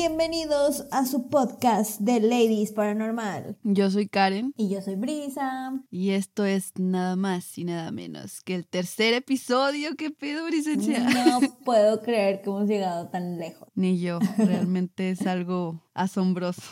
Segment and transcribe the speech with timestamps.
[0.00, 3.58] Bienvenidos a su podcast de Ladies Paranormal.
[3.64, 4.54] Yo soy Karen.
[4.56, 5.72] Y yo soy Brisa.
[5.90, 9.96] Y esto es nada más y nada menos que el tercer episodio.
[9.96, 11.00] ¿Qué pedo, Brisencia?
[11.00, 13.66] No puedo creer que hemos llegado tan lejos.
[13.74, 14.20] Ni yo.
[14.38, 16.62] Realmente es algo asombroso.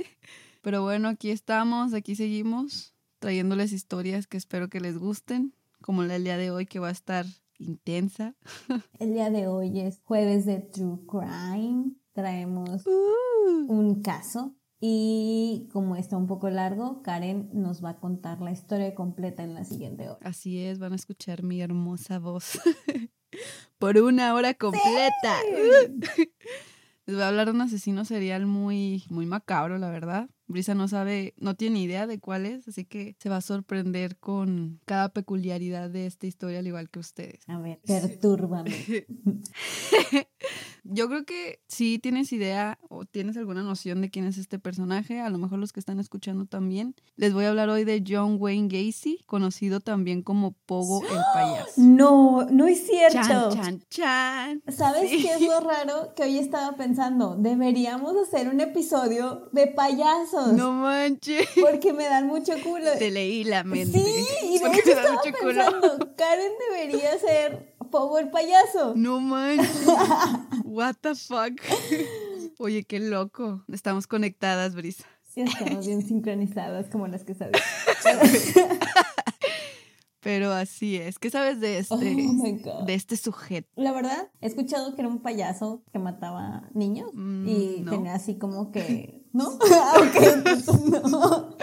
[0.62, 5.52] Pero bueno, aquí estamos, aquí seguimos trayéndoles historias que espero que les gusten,
[5.82, 7.26] como la del día de hoy que va a estar
[7.58, 8.34] intensa.
[8.98, 13.72] El día de hoy es jueves de True Crime traemos Uh.
[13.72, 18.94] un caso y como está un poco largo, Karen nos va a contar la historia
[18.94, 20.18] completa en la siguiente hora.
[20.22, 22.58] Así es, van a escuchar mi hermosa voz
[23.78, 25.36] por una hora completa.
[27.06, 30.28] Les voy a hablar de un asesino serial muy, muy macabro, la verdad.
[30.48, 34.18] Brisa no sabe, no tiene idea de cuál es, así que se va a sorprender
[34.18, 37.48] con cada peculiaridad de esta historia, al igual que ustedes.
[37.48, 39.06] A ver, pertúrbame.
[40.88, 45.20] Yo creo que si tienes idea o tienes alguna noción de quién es este personaje,
[45.20, 46.94] a lo mejor los que están escuchando también.
[47.16, 51.72] Les voy a hablar hoy de John Wayne Gacy, conocido también como Pogo el payaso.
[51.76, 53.18] No, no es cierto.
[53.26, 54.62] Chan, chan, chan.
[54.68, 55.22] ¿Sabes Sí.
[55.22, 56.12] qué es lo raro?
[56.14, 60.52] Que hoy estaba pensando, deberíamos hacer un episodio de payasos.
[60.52, 61.48] No manches.
[61.60, 62.90] Porque me dan mucho culo.
[62.98, 63.98] Te leí la mente.
[63.98, 65.54] Sí, y de hecho estaba mucho culo.
[65.54, 68.94] pensando, Karen debería ser Pogo el payaso.
[68.96, 69.86] No manches.
[70.64, 71.60] What the fuck.
[72.58, 73.64] Oye, qué loco.
[73.72, 75.04] Estamos conectadas, Brisa.
[75.24, 77.60] Sí, estamos bien sincronizadas como las que sabes.
[80.20, 81.18] Pero así es.
[81.20, 81.98] ¿Qué sabes de este, Oh
[82.84, 83.68] de este sujeto?
[83.76, 87.92] La verdad, he escuchado que era un payaso que mataba niños Mm, y no.
[87.92, 89.22] tenía así como que.
[89.32, 89.50] ¿No?
[89.72, 90.80] Ah, ok, entonces
[91.10, 91.55] no.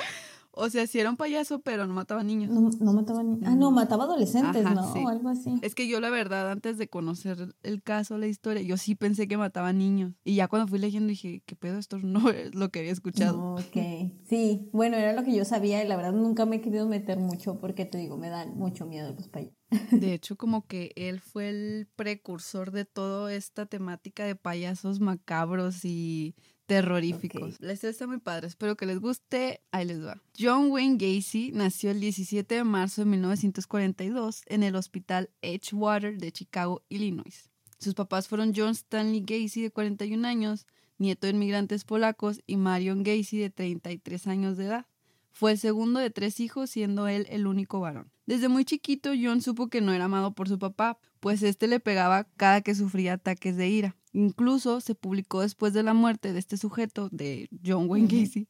[0.55, 2.51] O sea, sí era un payaso, pero no mataba niños.
[2.51, 3.41] No, no mataba niños.
[3.45, 4.93] Ah, no, mataba adolescentes, Ajá, ¿no?
[4.93, 4.99] sí.
[5.03, 5.55] O algo así.
[5.63, 9.27] Es que yo la verdad, antes de conocer el caso, la historia, yo sí pensé
[9.27, 10.13] que mataba niños.
[10.23, 11.79] Y ya cuando fui leyendo dije, ¿qué pedo?
[11.79, 13.55] Esto no es lo que había escuchado.
[13.55, 14.69] Ok, sí.
[14.73, 17.59] Bueno, era lo que yo sabía y la verdad nunca me he querido meter mucho
[17.59, 19.57] porque te digo, me dan mucho miedo los payasos.
[19.91, 25.83] De hecho, como que él fue el precursor de toda esta temática de payasos macabros
[25.83, 26.35] y
[26.73, 27.56] terroríficos.
[27.56, 27.61] Ok.
[27.61, 29.61] La historia está muy padre, espero que les guste.
[29.72, 30.19] Ahí les va.
[30.38, 36.31] John Wayne Gacy nació el 17 de marzo de 1942 en el hospital Edgewater de
[36.31, 37.51] Chicago, Illinois.
[37.78, 40.66] Sus papás fueron John Stanley Gacy, de 41 años,
[40.97, 44.88] nieto de inmigrantes polacos, y Marion Gacy, de 33 años de edad.
[45.33, 48.11] Fue el segundo de tres hijos, siendo él el único varón.
[48.27, 51.79] Desde muy chiquito, John supo que no era amado por su papá, pues este le
[51.79, 53.95] pegaba cada que sufría ataques de ira.
[54.13, 58.07] Incluso se publicó después de la muerte de este sujeto, de John Wayne.
[58.07, 58.47] Gacy,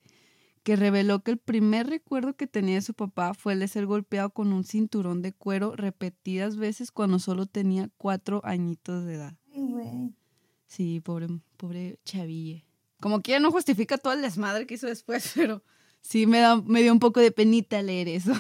[0.63, 3.85] que reveló que el primer recuerdo que tenía de su papá fue el de ser
[3.85, 9.37] golpeado con un cinturón de cuero repetidas veces cuando solo tenía cuatro añitos de edad.
[9.55, 10.15] Ay, güey.
[10.67, 12.65] Sí, pobre, pobre chaville.
[12.99, 15.63] Como que no justifica todo el desmadre que hizo después, pero
[16.03, 18.33] sí me, da, me dio un poco de penita leer eso.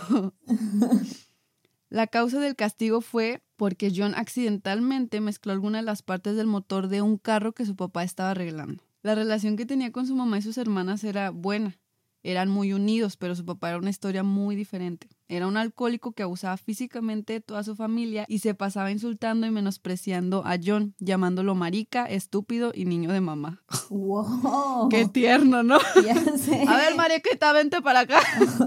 [1.89, 6.87] La causa del castigo fue porque John accidentalmente mezcló algunas de las partes del motor
[6.87, 8.83] de un carro que su papá estaba arreglando.
[9.03, 11.77] La relación que tenía con su mamá y sus hermanas era buena.
[12.23, 15.09] Eran muy unidos, pero su papá era una historia muy diferente.
[15.27, 19.51] Era un alcohólico que abusaba físicamente de toda su familia y se pasaba insultando y
[19.51, 23.61] menospreciando a John, llamándolo marica, estúpido y niño de mamá.
[23.89, 24.89] Wow.
[24.89, 25.79] Qué tierno, ¿no?
[26.05, 26.63] Ya sé.
[26.67, 28.19] A ver, mariquita, vente para acá.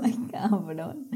[0.02, 1.08] Ay, cabrón.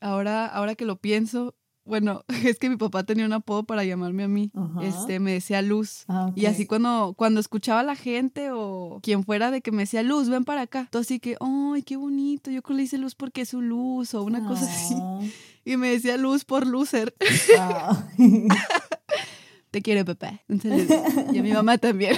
[0.00, 4.24] Ahora, ahora que lo pienso, bueno, es que mi papá tenía un apodo para llamarme
[4.24, 4.50] a mí.
[4.54, 4.84] Ajá.
[4.84, 6.04] Este, me decía Luz.
[6.08, 6.30] Ah.
[6.34, 10.02] Y así cuando, cuando escuchaba a la gente o quien fuera de que me decía
[10.02, 10.88] Luz, ven para acá.
[10.90, 12.50] Todo así que, ay, qué bonito.
[12.50, 14.94] Yo creo que le hice Luz porque es su luz o una cosa así.
[14.98, 15.20] Ah,
[15.64, 17.14] Y me decía Luz por loser.
[17.58, 18.04] ah.
[19.70, 20.40] Te quiero, papá.
[20.48, 21.32] Un saludo.
[21.32, 22.16] Y a mi mamá también.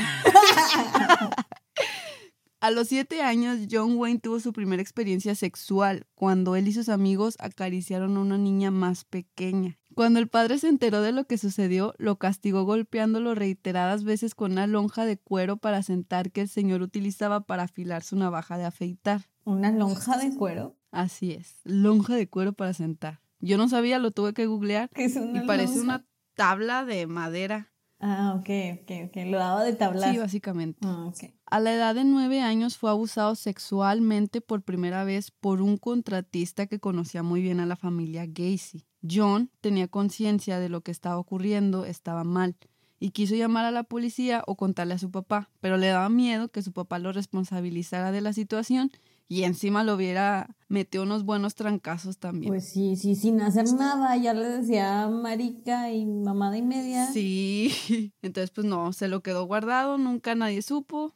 [2.64, 6.88] A los siete años, John Wayne tuvo su primera experiencia sexual cuando él y sus
[6.88, 9.78] amigos acariciaron a una niña más pequeña.
[9.94, 14.52] Cuando el padre se enteró de lo que sucedió, lo castigó golpeándolo reiteradas veces con
[14.52, 18.64] una lonja de cuero para sentar que el señor utilizaba para afilar su navaja de
[18.64, 19.28] afeitar.
[19.44, 20.74] Una lonja de cuero.
[20.90, 23.20] Así es, lonja de cuero para sentar.
[23.40, 25.82] Yo no sabía, lo tuve que googlear es una y parece lonja.
[25.82, 27.73] una tabla de madera.
[28.00, 29.16] Ah, ok, ok, ok.
[29.26, 30.12] Lo daba de tablar.
[30.12, 30.78] Sí, básicamente.
[30.86, 31.32] Ah, ok.
[31.46, 36.66] A la edad de nueve años fue abusado sexualmente por primera vez por un contratista
[36.66, 38.84] que conocía muy bien a la familia Gacy.
[39.08, 42.56] John tenía conciencia de lo que estaba ocurriendo, estaba mal,
[42.98, 46.48] y quiso llamar a la policía o contarle a su papá, pero le daba miedo
[46.48, 48.90] que su papá lo responsabilizara de la situación
[49.28, 52.52] y encima lo hubiera metido unos buenos trancazos también.
[52.52, 57.06] Pues sí, sí, sin hacer nada, ya le decía marica y mamada y media.
[57.06, 57.72] Sí,
[58.22, 61.14] entonces pues no, se lo quedó guardado, nunca nadie supo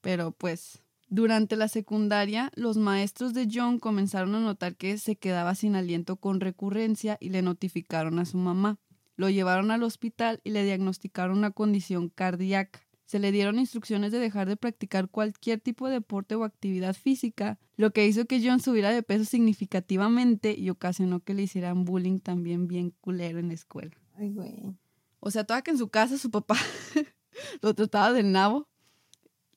[0.00, 5.54] Pero pues durante la secundaria, los maestros de John comenzaron a notar que se quedaba
[5.54, 8.80] sin aliento con recurrencia y le notificaron a su mamá.
[9.14, 12.85] Lo llevaron al hospital y le diagnosticaron una condición cardíaca.
[13.06, 17.58] Se le dieron instrucciones de dejar de practicar cualquier tipo de deporte o actividad física,
[17.76, 22.18] lo que hizo que John subiera de peso significativamente y ocasionó que le hicieran bullying
[22.18, 23.96] también bien culero en la escuela.
[24.16, 24.76] Ay, güey.
[25.20, 26.56] O sea, toda que en su casa su papá
[27.62, 28.68] lo trataba de nabo,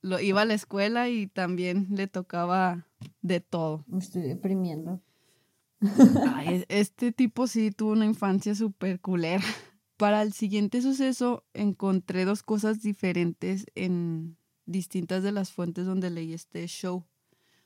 [0.02, 2.88] lo iba a la escuela y también le tocaba
[3.22, 3.84] de todo.
[3.88, 5.02] Me estoy deprimiendo.
[6.34, 9.44] Ay, este tipo sí tuvo una infancia súper culera.
[10.00, 16.32] Para el siguiente suceso encontré dos cosas diferentes en distintas de las fuentes donde leí
[16.32, 17.04] este show.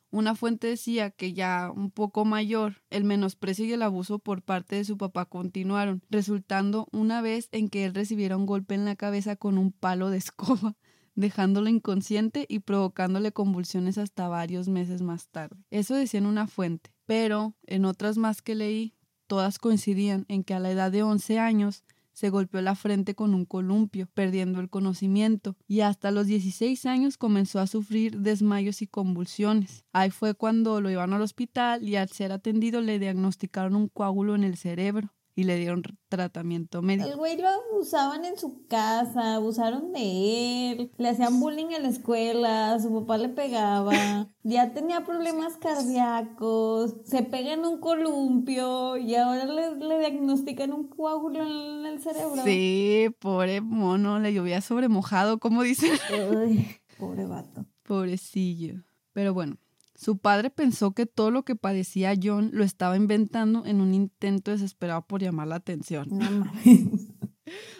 [0.09, 4.77] Una fuente decía que ya un poco mayor, el menosprecio y el abuso por parte
[4.77, 8.95] de su papá continuaron, resultando una vez en que él recibiera un golpe en la
[8.95, 10.75] cabeza con un palo de escoba,
[11.13, 15.57] dejándolo inconsciente y provocándole convulsiones hasta varios meses más tarde.
[15.69, 18.95] Eso decía en una fuente, pero en otras más que leí,
[19.27, 21.83] todas coincidían en que a la edad de 11 años
[22.13, 27.17] se golpeó la frente con un columpio, perdiendo el conocimiento, y hasta los 16 años
[27.17, 29.83] comenzó a sufrir desmayos y convulsiones.
[29.91, 34.35] Ahí fue cuando lo iban al hospital y al ser atendido le diagnosticaron un coágulo
[34.35, 37.09] en el cerebro y le dieron tratamiento médico.
[37.09, 41.89] El güey lo abusaban en su casa, abusaron de él, le hacían bullying en la
[41.89, 43.91] escuela, su papá le pegaba,
[44.43, 50.87] ya tenía problemas cardíacos, se pega en un columpio y ahora le, le diagnostican un
[50.87, 52.43] coágulo en el cerebro.
[52.43, 55.91] Sí, pobre mono, le llovía sobre mojado, como dicen.
[56.99, 57.65] Pobre vato.
[57.83, 58.83] Pobrecillo.
[59.13, 59.57] Pero bueno,
[60.03, 64.51] su padre pensó que todo lo que padecía John lo estaba inventando en un intento
[64.51, 66.07] desesperado por llamar la atención.
[66.11, 67.09] No mames.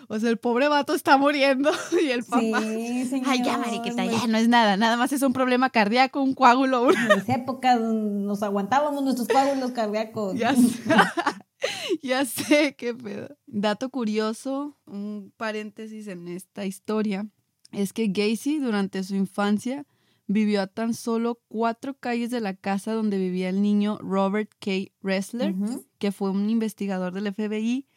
[0.08, 1.72] O sea, el pobre vato está muriendo
[2.02, 2.62] y el papá.
[2.62, 3.28] Sí, señor.
[3.30, 4.78] Ay, ya, mariquita, ya no es nada.
[4.78, 6.90] Nada más es un problema cardíaco, un coágulo.
[6.92, 10.38] En esa época nos aguantábamos nuestros coágulos cardíacos.
[10.38, 10.80] Ya sé.
[12.04, 13.38] ya sé qué pedo.
[13.48, 17.28] Dato curioso, un paréntesis en esta historia,
[17.72, 19.86] es que Gacy durante su infancia
[20.28, 24.92] vivió a tan solo cuatro calles de la casa donde vivía el niño Robert K.
[25.02, 25.56] Ressler,
[25.98, 27.88] que fue un investigador del FBI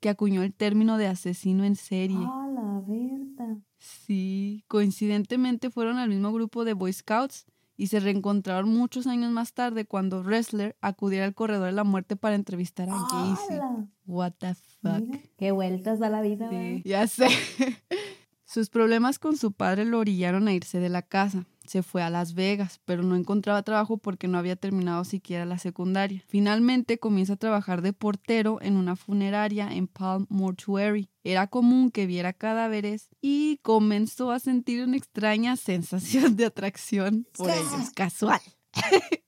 [0.00, 2.18] que acuñó el término de asesino en serie.
[2.20, 3.58] Ah, la verdad.
[3.78, 7.46] Sí, coincidentemente fueron al mismo grupo de Boy Scouts
[7.76, 12.16] y se reencontraron muchos años más tarde cuando Wrestler acudiera al corredor de la muerte
[12.16, 12.94] para entrevistar a.
[12.94, 13.88] ¡Hala!
[14.06, 15.00] What the fuck.
[15.00, 17.28] Mira, qué vueltas da la vida, Sí, ya sé.
[18.44, 21.46] Sus problemas con su padre lo orillaron a irse de la casa.
[21.72, 25.56] Se fue a Las Vegas, pero no encontraba trabajo porque no había terminado siquiera la
[25.56, 26.22] secundaria.
[26.28, 31.08] Finalmente comienza a trabajar de portero en una funeraria en Palm Mortuary.
[31.24, 37.48] Era común que viera cadáveres y comenzó a sentir una extraña sensación de atracción por
[37.48, 37.88] ellos.
[37.94, 38.42] Casual.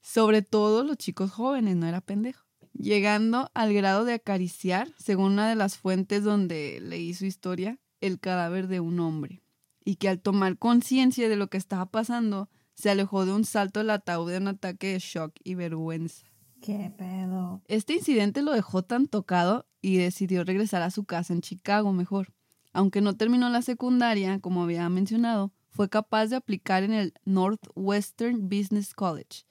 [0.00, 5.48] Sobre todo los chicos jóvenes, no era pendejo llegando al grado de acariciar, según una
[5.48, 9.42] de las fuentes donde leí su historia, el cadáver de un hombre,
[9.86, 13.80] y que al tomar conciencia de lo que estaba pasando, se alejó de un salto
[13.80, 16.26] del ataúd de un ataque de shock y vergüenza.
[16.60, 17.62] Qué pedo.
[17.68, 22.34] Este incidente lo dejó tan tocado y decidió regresar a su casa en Chicago mejor.
[22.72, 28.48] Aunque no terminó la secundaria, como había mencionado, fue capaz de aplicar en el Northwestern
[28.48, 29.46] Business College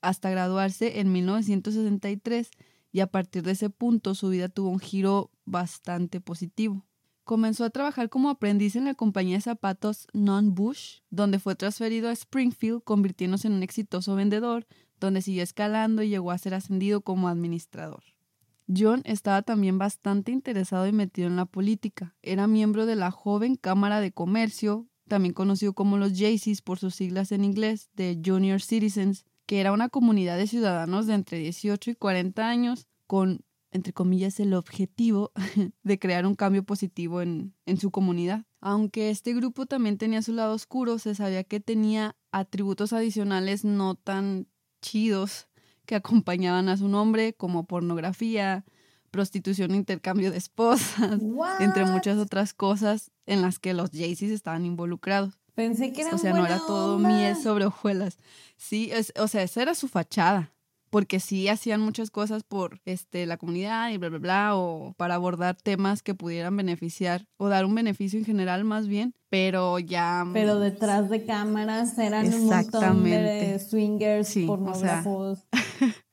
[0.00, 2.50] hasta graduarse en 1963
[2.92, 6.86] y a partir de ese punto su vida tuvo un giro bastante positivo.
[7.24, 12.12] Comenzó a trabajar como aprendiz en la compañía de zapatos Non-Bush, donde fue transferido a
[12.12, 14.66] Springfield, convirtiéndose en un exitoso vendedor,
[14.98, 18.02] donde siguió escalando y llegó a ser ascendido como administrador.
[18.74, 22.14] John estaba también bastante interesado y metido en la política.
[22.22, 26.94] Era miembro de la joven Cámara de Comercio, también conocido como los Jaycees por sus
[26.94, 31.90] siglas en inglés, de Junior Citizens, que era una comunidad de ciudadanos de entre 18
[31.90, 33.40] y 40 años con,
[33.72, 35.32] entre comillas, el objetivo
[35.82, 38.44] de crear un cambio positivo en, en su comunidad.
[38.60, 43.94] Aunque este grupo también tenía su lado oscuro, se sabía que tenía atributos adicionales no
[43.94, 44.46] tan
[44.82, 45.48] chidos
[45.86, 48.64] que acompañaban a su nombre, como pornografía,
[49.10, 51.20] prostitución intercambio de esposas,
[51.58, 55.34] entre muchas otras cosas en las que los Jaycees estaban involucrados.
[55.54, 57.08] Pensé que era O sea, no era todo onda.
[57.08, 58.18] miel sobre hojuelas.
[58.56, 60.52] Sí, es- o sea, esa era su fachada.
[60.90, 65.14] Porque sí hacían muchas cosas por este, la comunidad y bla, bla, bla, o para
[65.14, 70.26] abordar temas que pudieran beneficiar o dar un beneficio en general más bien, pero ya...
[70.32, 75.46] Pero detrás de cámaras eran un montón de swingers, Sí, o sea, pornógrafos.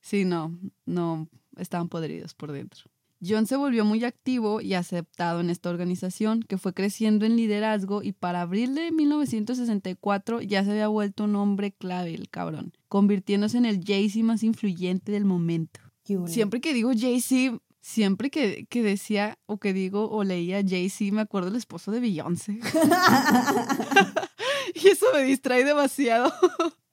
[0.00, 2.84] Sí, no, no, estaban podridos por dentro.
[3.26, 8.02] John se volvió muy activo y aceptado en esta organización, que fue creciendo en liderazgo
[8.02, 13.58] y para abril de 1964 ya se había vuelto un hombre clave, el cabrón, convirtiéndose
[13.58, 15.80] en el Jay-Z más influyente del momento.
[16.26, 21.22] Siempre que digo Jay-Z, siempre que, que, decía o que digo o leía Jay-Z, me
[21.22, 22.60] acuerdo del esposo de Beyoncé.
[24.74, 26.32] y eso me distrae demasiado.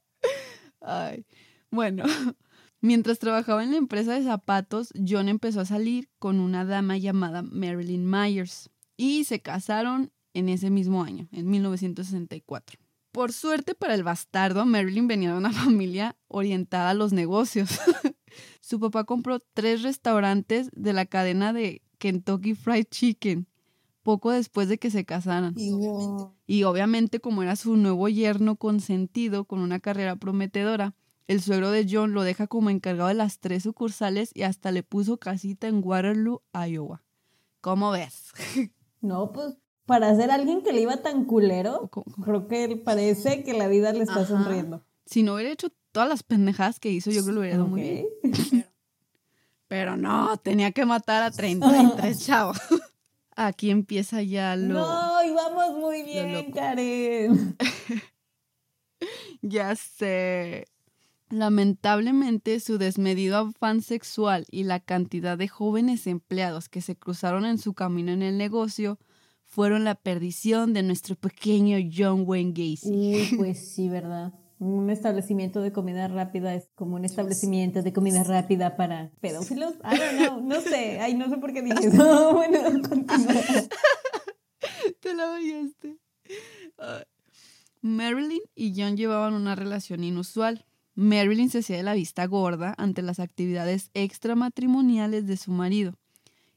[0.82, 1.26] Ay,
[1.70, 2.04] bueno.
[2.82, 7.44] Mientras trabajaba en la empresa de zapatos, John empezó a salir con una dama llamada
[7.44, 12.80] Marilyn Myers y se casaron en ese mismo año, en 1964.
[13.12, 17.70] Por suerte para el bastardo, Marilyn venía de una familia orientada a los negocios.
[18.62, 23.48] Su papá compró tres restaurantes de la cadena de Kentucky Fried Chicken
[24.02, 25.54] poco después de que se casaran.
[26.48, 30.96] Y obviamente, como era su nuevo yerno consentido con una carrera prometedora,
[31.32, 34.84] el suegro de John lo deja como encargado de las tres sucursales y hasta le
[34.84, 37.04] puso casita en Waterloo, Iowa.
[37.62, 38.32] ¿Cómo ves?
[39.04, 39.56] No, pues
[39.88, 41.90] para ser alguien que le iba tan culero,
[42.24, 44.86] creo que parece que la vida le está sonriendo.
[45.08, 47.68] Si no hubiera hecho todas las pendejadas que hizo, yo creo que lo hubiera dado
[47.68, 48.06] muy bien.
[49.68, 52.60] Pero no, tenía que matar a 33 chavos.
[53.36, 54.76] Aquí empieza ya lo.
[54.76, 57.58] No, y vamos muy bien, Karen.
[59.42, 60.68] ya sé.
[61.32, 67.58] Lamentablemente, su desmedido afán sexual y la cantidad de jóvenes empleados que se cruzaron en
[67.58, 69.00] su camino en el negocio
[69.46, 73.36] fueron la perdición de nuestro pequeño John Wayne Gacy.
[73.38, 74.34] pues sí, ¿verdad?
[74.60, 79.74] Un establecimiento de comida rápida es como un establecimiento de comida rápida para pedófilos.
[79.76, 81.00] I don't know, no sé.
[81.00, 82.34] Ay, no sé por qué dije eso.
[82.34, 83.34] bueno, continúa.
[85.00, 85.98] Te la oíste.
[87.82, 90.66] Marilyn y John llevaban una relación inusual.
[90.96, 95.98] Marilyn se hacía de la vista gorda ante las actividades extramatrimoniales de su marido.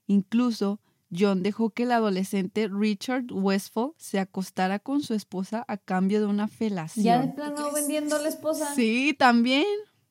[0.07, 0.81] Incluso
[1.17, 6.27] John dejó que el adolescente Richard Westfall se acostara con su esposa a cambio de
[6.27, 7.05] una felación.
[7.05, 8.75] ¿Ya de plano vendiendo a la esposa?
[8.75, 9.67] Sí, también.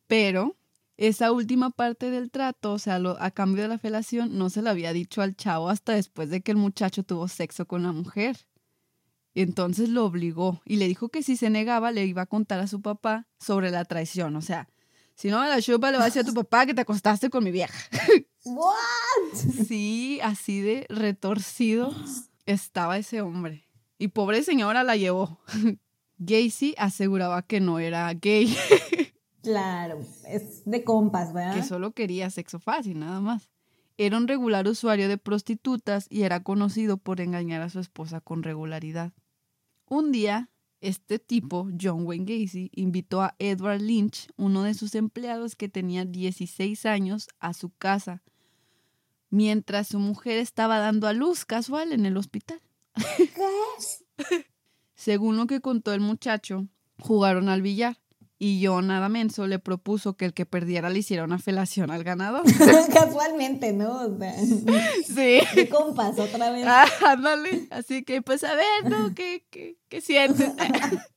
[0.07, 0.55] Pero
[0.97, 4.71] esa última parte del trato, o sea, a cambio de la felación, no se la
[4.71, 8.37] había dicho al chavo hasta después de que el muchacho tuvo sexo con la mujer.
[9.35, 12.67] Entonces lo obligó y le dijo que si se negaba le iba a contar a
[12.67, 14.35] su papá sobre la traición.
[14.35, 14.69] O sea,
[15.15, 17.29] si no me la chupa le va a decir a tu papá que te acostaste
[17.29, 17.77] con mi vieja.
[18.45, 18.73] ¿What?
[19.67, 21.93] Sí, así de retorcido
[22.45, 23.67] estaba ese hombre.
[23.97, 25.39] Y pobre señora la llevó.
[26.17, 28.55] Gacy aseguraba que no era gay.
[29.41, 31.55] Claro, es de compas, ¿verdad?
[31.55, 33.49] Que solo quería sexo fácil, nada más.
[33.97, 38.41] Era un regular usuario de prostitutas y era conocido por engañar a su esposa con
[38.43, 39.11] regularidad.
[39.93, 40.49] Un día,
[40.81, 46.03] este tipo, John Wayne Gacy, invitó a Edward Lynch, uno de sus empleados que tenía
[46.03, 48.23] 16 años, a su casa,
[49.29, 52.59] mientras su mujer estaba dando a luz casual en el hospital.
[53.17, 53.29] ¿Qué?
[54.95, 57.99] Según lo que contó el muchacho, jugaron al billar
[58.39, 62.03] y yo, nada menso, le propuso que el que perdiera le hiciera una felación al
[62.03, 62.43] ganador.
[62.93, 64.17] Casualmente, ¿no?
[65.05, 65.39] sí.
[65.55, 66.65] De compas, otra vez.
[66.67, 67.67] Ah, ándale.
[67.71, 69.13] Así que, pues, a ver, ¿no?
[69.15, 70.51] ¿Qué, qué, qué sientes?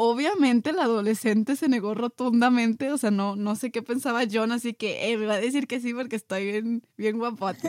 [0.00, 4.72] Obviamente el adolescente se negó rotundamente, o sea, no, no sé qué pensaba John, así
[4.72, 7.68] que eh, me va a decir que sí porque estoy bien, bien guapote.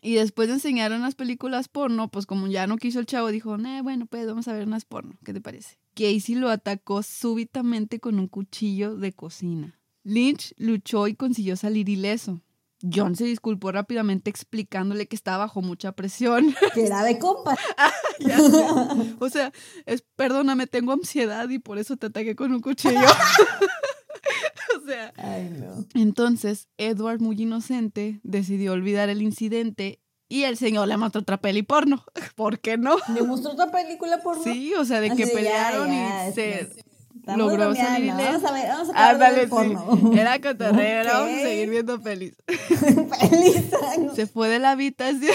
[0.00, 3.54] y después de enseñar unas películas porno, pues como ya no quiso el chavo, dijo,
[3.56, 5.76] eh, bueno, pues vamos a ver unas porno, ¿qué te parece?
[5.96, 9.80] Casey lo atacó súbitamente con un cuchillo de cocina.
[10.04, 12.42] Lynch luchó y consiguió salir ileso.
[12.82, 16.54] John se disculpó rápidamente explicándole que estaba bajo mucha presión.
[16.74, 17.56] Que era de compa.
[19.18, 19.52] o sea,
[19.86, 23.00] es, perdóname, tengo ansiedad y por eso te ataqué con un cuchillo.
[24.76, 25.14] o sea.
[25.16, 25.86] Ay, no.
[25.94, 31.62] Entonces, Edward, muy inocente, decidió olvidar el incidente y el señor le mostró otra peli
[31.62, 32.04] porno.
[32.34, 32.96] ¿Por qué no?
[33.14, 34.42] ¿Le mostró otra película porno?
[34.42, 36.68] Sí, o sea, de que pelearon y se
[37.36, 40.12] logró salir Vamos a ver, vamos a ver porno.
[40.16, 42.34] Era cotorreo, vamos a seguir viendo pelis.
[42.46, 43.64] pelis.
[44.14, 45.34] Se fue de la habitación.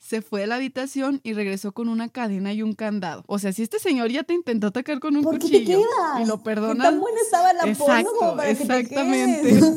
[0.00, 3.24] se fue de la habitación y regresó con una cadena y un candado.
[3.26, 5.72] O sea, si este señor ya te intentó atacar con un ¿Por cuchillo qué te
[5.72, 6.22] quedas?
[6.22, 6.86] y lo perdonas.
[6.90, 9.42] tan buena estaba la Exacto, porno como para exactamente.
[9.42, 9.74] que te quedes?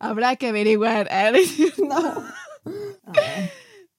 [0.00, 1.08] Habrá que averiguar.
[1.78, 2.24] no.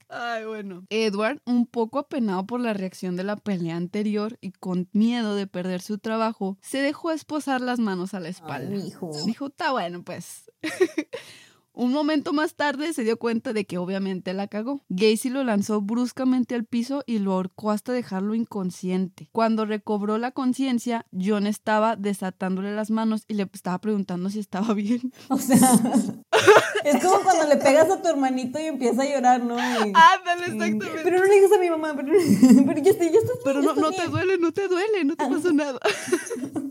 [0.09, 0.85] Ay, bueno.
[0.89, 5.47] Edward, un poco apenado por la reacción de la pelea anterior y con miedo de
[5.47, 8.75] perder su trabajo, se dejó esposar las manos a la espalda.
[8.75, 9.11] Ay, hijo.
[9.25, 10.51] Dijo, está bueno, pues.
[11.73, 14.81] Un momento más tarde se dio cuenta de que obviamente la cagó.
[14.89, 19.29] Gacy lo lanzó bruscamente al piso y lo ahorcó hasta dejarlo inconsciente.
[19.31, 24.73] Cuando recobró la conciencia, John estaba desatándole las manos y le estaba preguntando si estaba
[24.73, 25.13] bien.
[25.29, 25.57] O sea,
[26.83, 29.55] es como cuando le pegas a tu hermanito y empieza a llorar, ¿no?
[29.57, 30.87] Y- Ándale, y- exactamente.
[31.03, 32.11] Pero no le digas a mi mamá, pero,
[32.65, 33.37] pero ya estoy, ya estoy.
[33.45, 35.79] Pero no, no te duele, no te duele, no te pasó nada.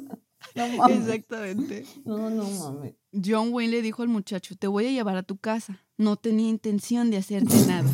[0.55, 1.07] No mames.
[1.07, 1.87] Exactamente.
[2.05, 2.95] No, no mames.
[3.13, 5.85] John Wayne le dijo al muchacho, te voy a llevar a tu casa.
[5.97, 7.91] No tenía intención de hacerte nada.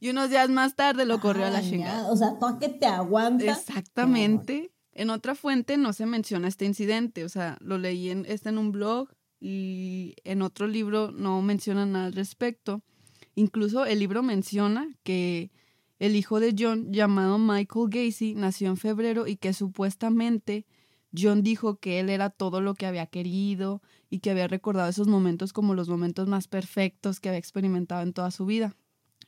[0.00, 2.10] y unos días más tarde lo corrió a la chingada.
[2.10, 3.58] O sea, tú a que te aguantas.
[3.58, 4.72] Exactamente.
[4.92, 8.58] En otra fuente no se menciona este incidente, o sea, lo leí en, está en
[8.58, 9.08] un blog
[9.40, 12.82] y en otro libro no menciona nada al respecto.
[13.34, 15.50] Incluso el libro menciona que
[15.98, 20.64] el hijo de John, llamado Michael Gacy, nació en febrero y que supuestamente
[21.16, 25.06] John dijo que él era todo lo que había querido y que había recordado esos
[25.06, 28.76] momentos como los momentos más perfectos que había experimentado en toda su vida.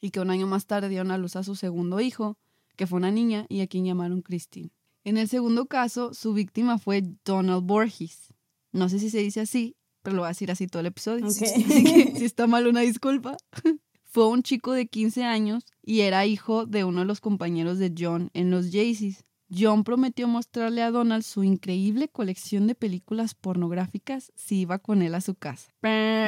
[0.00, 2.37] Y que un año más tarde dieron a luz a su segundo hijo,
[2.76, 4.71] que fue una niña y a quien llamaron Christine.
[5.05, 8.35] En el segundo caso, su víctima fue Donald Borges.
[8.73, 11.26] No sé si se dice así, pero lo voy a decir así todo el episodio.
[11.26, 11.33] Que
[12.16, 13.37] si está mal, una disculpa.
[14.05, 17.93] Fue un chico de 15 años y era hijo de uno de los compañeros de
[17.97, 19.25] John en los Jaycees.
[19.48, 25.14] John prometió mostrarle a Donald su increíble colección de películas pornográficas si iba con él
[25.14, 25.70] a su casa.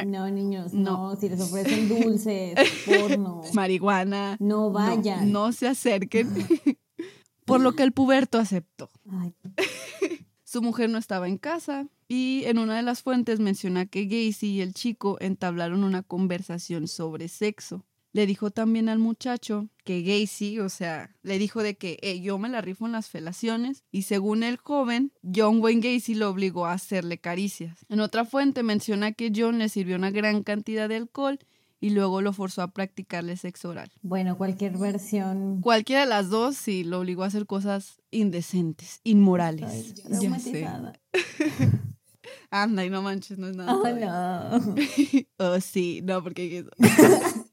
[0.05, 1.13] No, niños, No.
[1.13, 1.15] no.
[1.19, 4.37] Si les ofrecen dulces, porno, Marihuana.
[4.39, 5.31] no No, vayan.
[5.31, 6.29] no se acerquen.
[7.45, 8.89] Por lo que el puberto aceptó.
[9.11, 9.33] Ay,
[10.43, 14.47] Su mujer no estaba en casa y en una de las fuentes menciona que Gacy
[14.47, 17.85] y el chico entablaron una conversación sobre sexo.
[18.11, 22.37] Le dijo también al muchacho que Gacy, o sea, le dijo de que "Eh, yo
[22.39, 26.65] me la rifo en las felaciones y según el joven, John Wayne Gacy lo obligó
[26.65, 27.85] a hacerle caricias.
[27.87, 31.39] En otra fuente menciona que John le sirvió una gran cantidad de alcohol
[31.81, 33.89] y luego lo forzó a practicarle sexo oral.
[34.01, 35.61] bueno, cualquier versión.
[35.61, 39.69] Cualquiera de las dos sí lo obligó a hacer cosas indecentes, inmorales.
[39.69, 40.67] Ay, ya sé.
[42.51, 43.81] Anda, y no manches, no es nada.
[43.81, 44.05] Padre.
[44.05, 44.75] no.
[45.37, 46.65] oh, sí, no, porque.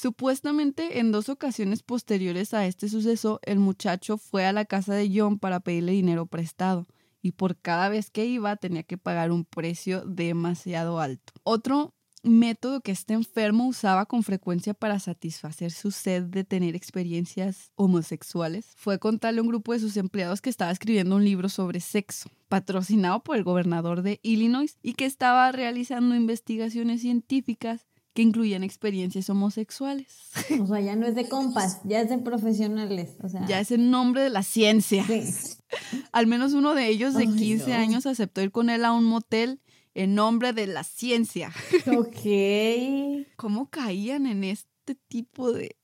[0.00, 5.12] Supuestamente, en dos ocasiones posteriores a este suceso, el muchacho fue a la casa de
[5.14, 6.86] John para pedirle dinero prestado
[7.20, 11.34] y por cada vez que iba tenía que pagar un precio demasiado alto.
[11.42, 17.70] Otro método que este enfermo usaba con frecuencia para satisfacer su sed de tener experiencias
[17.74, 21.80] homosexuales fue contarle a un grupo de sus empleados que estaba escribiendo un libro sobre
[21.80, 28.64] sexo, patrocinado por el gobernador de Illinois y que estaba realizando investigaciones científicas que incluían
[28.64, 30.30] experiencias homosexuales.
[30.60, 33.10] O sea, ya no es de compas, ya es de profesionales.
[33.22, 35.04] O sea, Ya es el nombre de la ciencia.
[35.06, 35.22] sí.
[36.12, 37.74] Al menos uno de ellos de Ay, 15 no.
[37.76, 39.60] años aceptó ir con él a un motel
[39.94, 41.52] en nombre de la ciencia.
[41.86, 43.26] Ok.
[43.36, 45.76] ¿Cómo caían en este tipo de...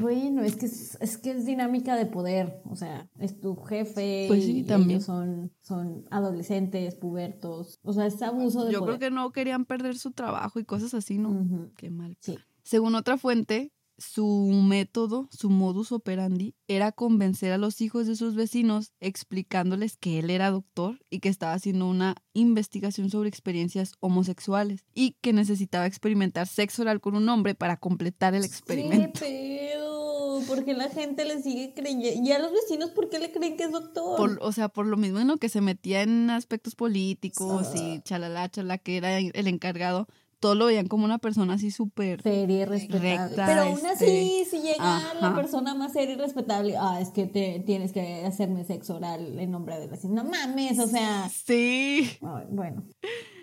[0.00, 2.62] Bueno, es que es, es que es dinámica de poder.
[2.64, 4.24] O sea, es tu jefe.
[4.28, 4.92] Pues sí, y también.
[4.92, 7.78] ellos son, son adolescentes, pubertos.
[7.82, 8.98] O sea, es abuso de Yo poder.
[8.98, 11.30] creo que no querían perder su trabajo y cosas así, ¿no?
[11.30, 11.72] Ujú.
[11.76, 12.16] Qué mal.
[12.20, 12.38] Sí.
[12.62, 14.26] Según otra fuente, su
[14.64, 20.30] método, su modus operandi, era convencer a los hijos de sus vecinos explicándoles que él
[20.30, 26.46] era doctor y que estaba haciendo una investigación sobre experiencias homosexuales y que necesitaba experimentar
[26.46, 29.20] sexo oral con un hombre para completar el experimento.
[29.20, 29.26] ¿Qué
[29.74, 30.40] pedo?
[30.46, 32.26] ¿Por qué la gente le sigue creyendo?
[32.28, 34.16] ¿Y a los vecinos por qué le creen que es doctor?
[34.16, 37.76] Por- o sea, por lo mismo en lo que se metía en aspectos políticos Ah.
[37.76, 40.06] y chalala, chalala, que era el encargado,
[40.40, 43.18] todo lo veían como una persona así súper Seria y respetable.
[43.18, 47.10] Recta, Pero aún así, este, si llega la persona más seria y respetable, ah, es
[47.10, 51.28] que te tienes que hacerme sexo oral en nombre de la No mames, o sea.
[51.28, 52.84] Sí, ay, bueno.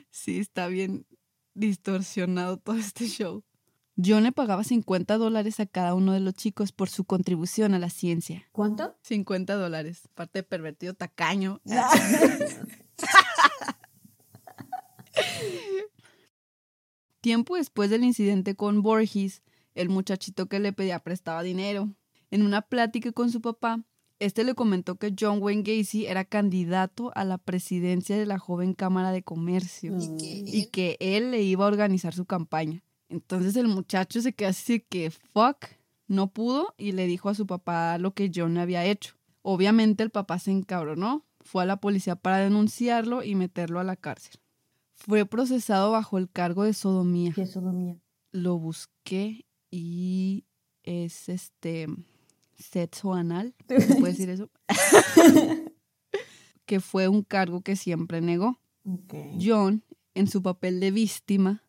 [0.10, 1.06] sí, está bien
[1.54, 3.44] distorsionado todo este show.
[3.98, 7.80] John le pagaba 50 dólares a cada uno de los chicos por su contribución a
[7.80, 8.44] la ciencia.
[8.52, 8.98] ¿Cuánto?
[9.04, 11.62] 50 dólares, parte de pervertido tacaño.
[17.26, 19.42] Tiempo después del incidente con Borges,
[19.74, 21.90] el muchachito que le pedía prestaba dinero.
[22.30, 23.84] En una plática con su papá,
[24.20, 28.76] este le comentó que John Wayne Gacy era candidato a la presidencia de la joven
[28.76, 30.18] Cámara de Comercio Mm.
[30.22, 32.84] y que él le iba a organizar su campaña.
[33.10, 35.66] Entonces el muchacho se quedó así que fuck,
[36.08, 39.16] no pudo y le dijo a su papá lo que John había hecho.
[39.42, 43.96] Obviamente el papá se encabronó, fue a la policía para denunciarlo y meterlo a la
[43.96, 44.40] cárcel.
[45.08, 47.32] Fue procesado bajo el cargo de sodomía.
[47.34, 47.96] ¿Qué es sodomía?
[48.32, 50.46] Lo busqué y
[50.84, 51.88] es este
[52.58, 54.50] sexo anal, ¿se puede decir eso?
[56.66, 58.60] que fue un cargo que siempre negó.
[58.84, 59.14] Ok.
[59.40, 59.84] John,
[60.16, 61.64] en su papel de víctima,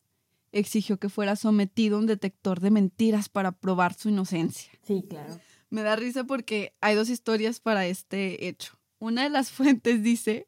[0.52, 4.72] exigió que fuera sometido a un detector de mentiras para probar su inocencia.
[4.82, 5.38] Sí, claro.
[5.68, 8.78] Me da risa porque hay dos historias para este hecho.
[8.98, 10.46] Una de las fuentes dice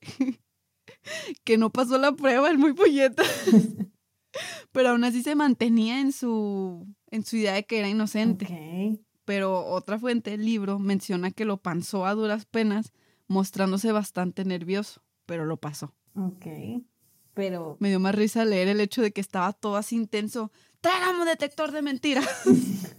[1.45, 3.23] que no pasó la prueba, el muy puñeta.
[4.73, 9.01] Pero aún así se mantenía en su, en su idea de que era inocente.
[9.25, 12.93] Pero otra fuente del libro menciona que lo pasó a duras penas,
[13.27, 15.95] mostrándose bastante nervioso, pero lo pasó.
[16.15, 16.47] Ok.
[17.35, 17.77] Pero.
[17.81, 20.51] Me dio más risa leer el hecho de que estaba todo así intenso.
[20.81, 22.29] ¡Tráigame un detector de mentiras!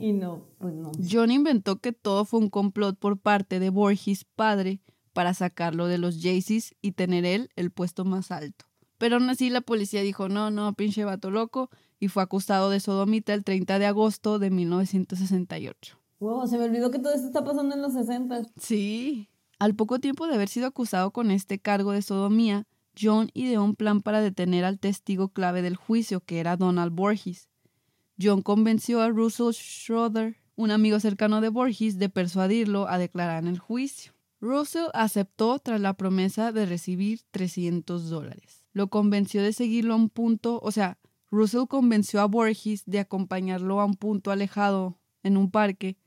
[0.00, 0.92] Y no, pues no.
[1.10, 4.80] John inventó que todo fue un complot por parte de Borges padre
[5.18, 8.66] para sacarlo de los Jaycees y tener él el puesto más alto.
[8.98, 12.78] Pero aún así la policía dijo, no, no, pinche vato loco, y fue acusado de
[12.78, 15.98] sodomita el 30 de agosto de 1968.
[16.20, 18.42] Wow, se me olvidó que todo esto está pasando en los 60.
[18.60, 19.28] Sí.
[19.58, 23.74] Al poco tiempo de haber sido acusado con este cargo de sodomía, John ideó un
[23.74, 27.48] plan para detener al testigo clave del juicio, que era Donald Borges.
[28.22, 33.48] John convenció a Russell Schroeder, un amigo cercano de Borges, de persuadirlo a declarar en
[33.48, 34.12] el juicio.
[34.40, 38.64] Russell aceptó tras la promesa de recibir 300 dólares.
[38.72, 40.98] Lo convenció de seguirlo a un punto, o sea,
[41.30, 45.98] Russell convenció a Borges de acompañarlo a un punto alejado en un parque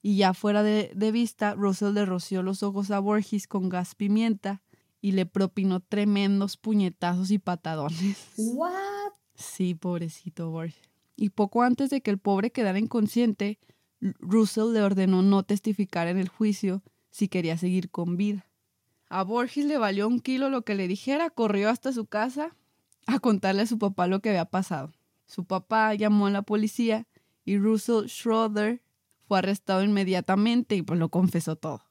[0.00, 3.94] y ya fuera de, de vista, Russell le roció los ojos a Borges con gas
[3.94, 4.62] pimienta
[5.00, 8.32] y le propinó tremendos puñetazos y patadones.
[8.36, 9.12] ¿What?
[9.34, 10.80] Sí, pobrecito Borges.
[11.16, 13.58] Y poco antes de que el pobre quedara inconsciente,
[14.00, 16.82] Russell le ordenó no testificar en el juicio
[17.14, 18.44] si quería seguir con vida.
[19.08, 22.56] A Borges le valió un kilo lo que le dijera, corrió hasta su casa
[23.06, 24.92] a contarle a su papá lo que había pasado.
[25.24, 27.06] Su papá llamó a la policía
[27.44, 28.82] y Russell Schroeder
[29.28, 31.82] fue arrestado inmediatamente y pues lo confesó todo.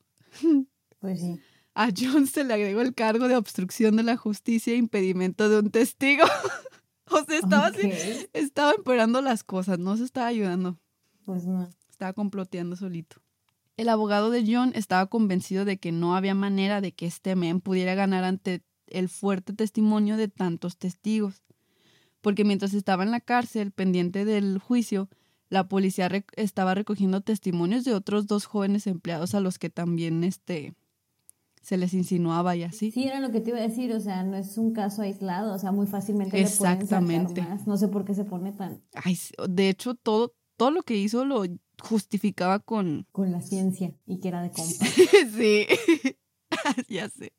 [0.99, 1.39] Pues sí.
[1.73, 5.59] A John se le agregó el cargo de obstrucción de la justicia e impedimento de
[5.59, 6.23] un testigo.
[7.11, 7.91] o sea, estaba así,
[8.33, 10.79] estaba empeorando las cosas, no se estaba ayudando,
[11.25, 11.69] Pues no.
[11.89, 13.17] estaba comploteando solito.
[13.77, 17.59] El abogado de John estaba convencido de que no había manera de que este men
[17.59, 21.41] pudiera ganar ante el fuerte testimonio de tantos testigos,
[22.21, 25.09] porque mientras estaba en la cárcel pendiente del juicio,
[25.49, 30.23] la policía rec- estaba recogiendo testimonios de otros dos jóvenes empleados a los que también
[30.23, 30.73] este
[31.61, 32.91] se les insinuaba y así.
[32.91, 35.53] Sí, era lo que te iba a decir, o sea, no es un caso aislado,
[35.53, 37.41] o sea, muy fácilmente le pueden Exactamente.
[37.41, 37.67] sacar más.
[37.67, 39.17] No sé por qué se pone tan Ay,
[39.49, 41.43] de hecho todo todo lo que hizo lo
[41.81, 44.85] justificaba con con la ciencia y que era de compa.
[45.35, 45.67] sí,
[46.89, 47.33] ya sé.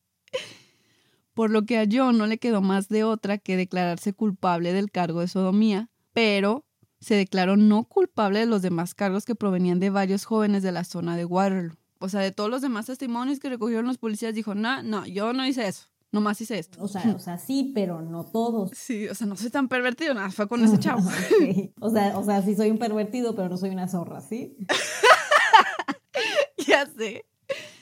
[1.35, 4.91] Por lo que a John no le quedó más de otra que declararse culpable del
[4.91, 6.65] cargo de sodomía, pero
[7.01, 10.85] se declaró no culpable de los demás cargos que provenían de varios jóvenes de la
[10.85, 11.77] zona de Waterloo.
[11.99, 15.33] O sea, de todos los demás testimonios que recogieron los policías, dijo, no, no, yo
[15.33, 16.83] no hice eso, nomás hice esto.
[16.83, 18.71] O sea, o sea, sí, pero no todos.
[18.75, 21.03] Sí, o sea, no soy tan pervertido, nada, fue con ese chavo.
[21.35, 21.73] Ok.
[21.81, 24.57] O sea, o sea, sí soy un pervertido, pero no soy una zorra, ¿sí?
[26.67, 27.27] ya sé.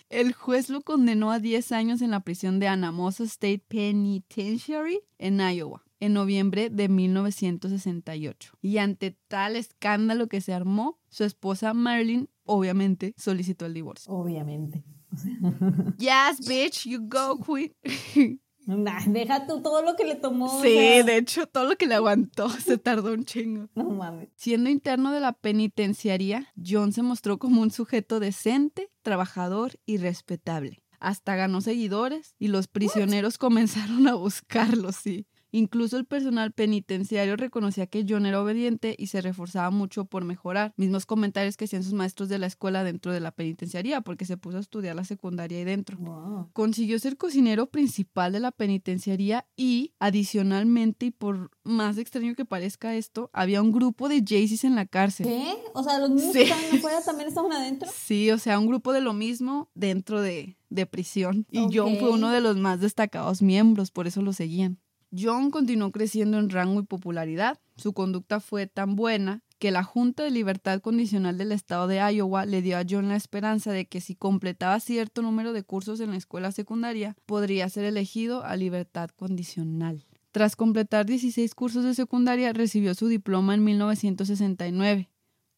[0.09, 5.40] El juez lo condenó a 10 años en la prisión de Anamosa State Penitentiary en
[5.40, 8.59] Iowa en noviembre de 1968.
[8.61, 14.12] Y ante tal escándalo que se armó, su esposa Marilyn obviamente solicitó el divorcio.
[14.12, 14.83] Obviamente.
[15.98, 17.72] Yes, bitch, you go, queen.
[18.64, 20.46] Nah, deja tú todo lo que le tomó.
[20.46, 23.68] o Sí, sea, de hecho, todo lo que le aguantó se tardó un chingo.
[23.75, 24.29] No mames.
[24.37, 30.81] Siendo interno de la penitenciaría, John se mostró como un sujeto decente, trabajador y respetable.
[31.01, 35.27] Hasta ganó seguidores y los prisioneros comenzaron a buscarlo, sí.
[35.52, 40.72] Incluso el personal penitenciario reconocía que John era obediente y se reforzaba mucho por mejorar.
[40.76, 44.36] Mismos comentarios que hacían sus maestros de la escuela dentro de la penitenciaría, porque se
[44.36, 45.98] puso a estudiar la secundaria ahí dentro.
[45.98, 46.50] Wow.
[46.52, 52.94] Consiguió ser cocinero principal de la penitenciaría y, adicionalmente, y por más extraño que parezca
[52.94, 55.26] esto, había un grupo de Jaycees en la cárcel.
[55.26, 55.54] ¿Qué?
[55.74, 56.38] O sea, los mismos Sí.
[56.40, 57.88] que estaban afuera también estaban adentro.
[58.12, 61.46] Sí, o sea, un grupo de lo mismo dentro de, de prisión.
[61.50, 64.78] Y John fue uno de los más destacados miembros, por eso lo seguían.
[65.16, 67.61] John continuó creciendo en rango y popularidad.
[67.77, 72.46] Su conducta fue tan buena que la Junta de Libertad Condicional del Estado de Iowa
[72.46, 76.11] le dio a John la esperanza de que si completaba cierto número de cursos en
[76.11, 80.05] la escuela secundaria, podría ser elegido a libertad condicional.
[80.33, 85.11] Tras completar 16 cursos de secundaria, recibió su diploma en 1969.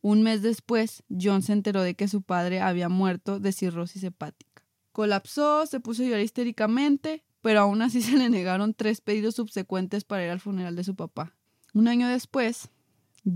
[0.03, 4.65] Un mes después, John se enteró de que su padre había muerto de cirrosis hepática.
[4.93, 10.03] Colapsó, se puso a llorar histéricamente, pero aún así se le negaron tres pedidos subsecuentes
[10.05, 11.35] para ir al funeral de su papá.
[11.75, 12.71] Un año después,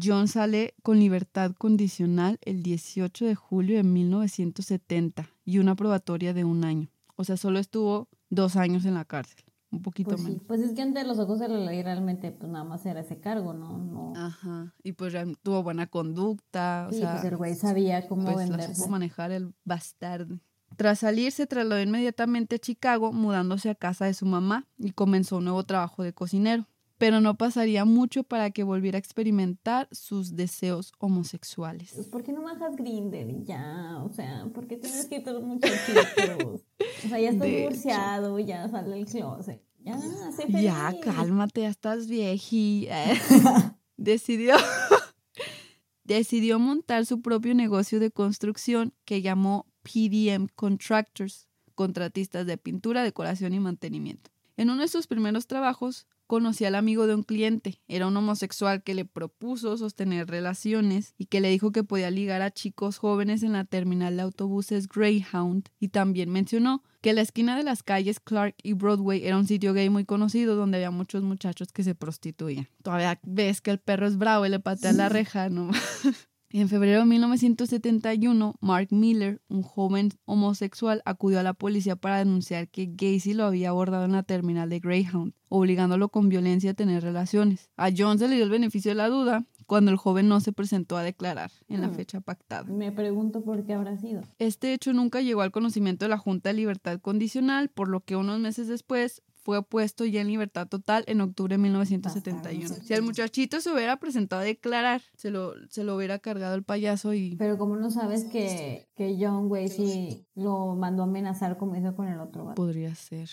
[0.02, 6.44] John sale con libertad condicional el 18 de julio de 1970 y una probatoria de
[6.44, 6.88] un año.
[7.16, 9.44] O sea, solo estuvo dos años en la cárcel.
[9.70, 10.26] un poquito Pues, sí.
[10.28, 10.42] menos.
[10.46, 13.20] pues es que ante los ojos de la ley realmente pues nada más era ese
[13.20, 13.76] cargo, ¿no?
[13.76, 18.24] no Ajá, y pues tuvo buena conducta, o sí, sea, pues el güey sabía cómo
[18.24, 18.74] pues la venderse.
[18.76, 20.38] supo manejar el bastardo.
[20.76, 25.38] Tras salir, se trasladó inmediatamente a Chicago, mudándose a casa de su mamá y comenzó
[25.38, 26.66] un nuevo trabajo de cocinero.
[26.98, 31.92] Pero no pasaría mucho para que volviera a experimentar sus deseos homosexuales.
[31.94, 34.02] Pues, ¿Por qué no bajas Grinder ya?
[34.02, 36.62] O sea, ¿por qué tienes que los muchachitos?
[37.04, 39.62] O sea, ya estás divorciado, ya sale del closet.
[39.78, 40.62] Ya, sé feliz.
[40.62, 42.88] Ya, cálmate, ya estás vieji.
[43.96, 44.56] Decidió.
[46.04, 53.54] Decidió montar su propio negocio de construcción que llamó PDM Contractors, contratistas de pintura, decoración
[53.54, 54.30] y mantenimiento.
[54.58, 57.80] En uno de sus primeros trabajos, conocí al amigo de un cliente.
[57.88, 62.42] Era un homosexual que le propuso sostener relaciones y que le dijo que podía ligar
[62.42, 65.68] a chicos jóvenes en la terminal de autobuses Greyhound.
[65.78, 69.72] Y también mencionó que la esquina de las calles Clark y Broadway era un sitio
[69.72, 72.68] gay muy conocido donde había muchos muchachos que se prostituían.
[72.82, 75.70] Todavía ves que el perro es bravo y le patea la reja, ¿no?
[76.50, 82.68] En febrero de 1971, Mark Miller, un joven homosexual, acudió a la policía para denunciar
[82.68, 87.02] que Gacy lo había abordado en la terminal de Greyhound, obligándolo con violencia a tener
[87.02, 87.68] relaciones.
[87.76, 90.52] A John se le dio el beneficio de la duda cuando el joven no se
[90.52, 91.94] presentó a declarar en la Hmm.
[91.94, 92.64] fecha pactada.
[92.72, 94.22] Me pregunto por qué habrá sido.
[94.38, 98.16] Este hecho nunca llegó al conocimiento de la Junta de Libertad Condicional, por lo que
[98.16, 102.60] unos meses después fue puesto ya en libertad total en octubre de 1971.
[102.60, 102.86] Bastardo.
[102.86, 106.64] Si el muchachito se hubiera presentado a declarar, se lo, se lo hubiera cargado el
[106.64, 107.34] payaso y...
[107.36, 112.08] Pero como no sabes que, que John Wasey lo mandó a amenazar como hizo con
[112.08, 112.56] el otro vato?
[112.56, 113.30] Podría ser.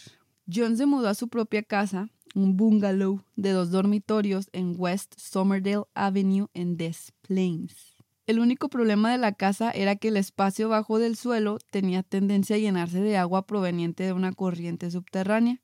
[0.49, 5.83] John se mudó a su propia casa, un bungalow de dos dormitorios en West Somerdale
[5.95, 7.97] Avenue en Des Plaines.
[8.25, 12.55] El único problema de la casa era que el espacio bajo del suelo tenía tendencia
[12.55, 15.61] a llenarse de agua proveniente de una corriente subterránea,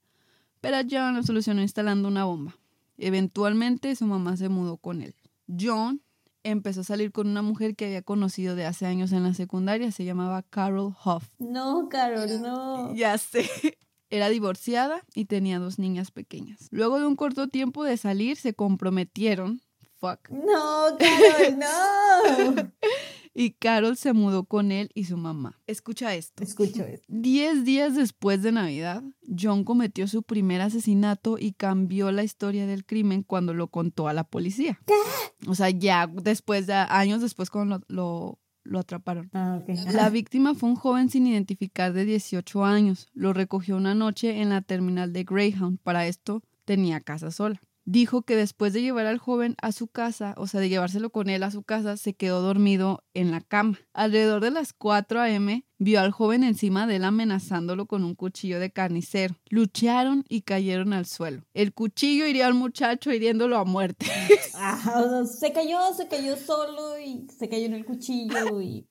[0.61, 2.55] pero John lo solucionó instalando una bomba.
[2.97, 5.15] Eventualmente su mamá se mudó con él.
[5.59, 6.01] John
[6.43, 9.91] empezó a salir con una mujer que había conocido de hace años en la secundaria,
[9.91, 11.29] se llamaba Carol Huff.
[11.39, 12.93] No, Carol, no.
[12.95, 13.49] Ya sé.
[14.09, 16.67] Era divorciada y tenía dos niñas pequeñas.
[16.71, 19.61] Luego de un corto tiempo de salir, se comprometieron.
[19.99, 20.29] Fuck.
[20.29, 22.71] No, Carol, no.
[23.33, 25.59] Y Carol se mudó con él y su mamá.
[25.67, 26.43] Escucha esto.
[26.43, 27.05] Escucho esto.
[27.07, 29.03] Diez días después de Navidad,
[29.39, 34.13] John cometió su primer asesinato y cambió la historia del crimen cuando lo contó a
[34.13, 34.79] la policía.
[35.47, 39.29] O sea, ya después, de, años después, cuando lo, lo, lo atraparon.
[39.33, 39.61] Ah.
[39.91, 43.07] La víctima fue un joven sin identificar de 18 años.
[43.13, 45.79] Lo recogió una noche en la terminal de Greyhound.
[45.79, 47.61] Para esto tenía casa sola.
[47.85, 51.29] Dijo que después de llevar al joven a su casa, o sea, de llevárselo con
[51.29, 53.79] él a su casa, se quedó dormido en la cama.
[53.93, 58.59] Alrededor de las 4 a.m., vio al joven encima de él amenazándolo con un cuchillo
[58.59, 59.35] de carnicero.
[59.49, 61.43] Lucharon y cayeron al suelo.
[61.55, 64.05] El cuchillo hirió al muchacho hiriéndolo a muerte.
[64.63, 68.85] Ah, o sea, se cayó, se cayó solo y se cayó en el cuchillo y...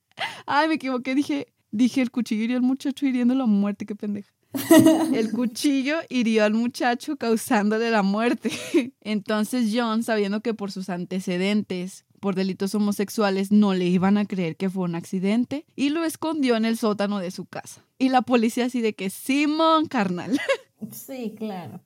[0.44, 4.32] Ay, me equivoqué, dije, dije el cuchillo hirió al muchacho hiriéndolo a muerte, qué pendeja.
[5.14, 8.50] El cuchillo hirió al muchacho causándole la muerte.
[9.00, 14.56] Entonces John, sabiendo que por sus antecedentes por delitos homosexuales no le iban a creer
[14.56, 17.84] que fue un accidente y lo escondió en el sótano de su casa.
[17.98, 20.38] Y la policía así de que Simón, carnal.
[20.92, 21.82] Sí, claro.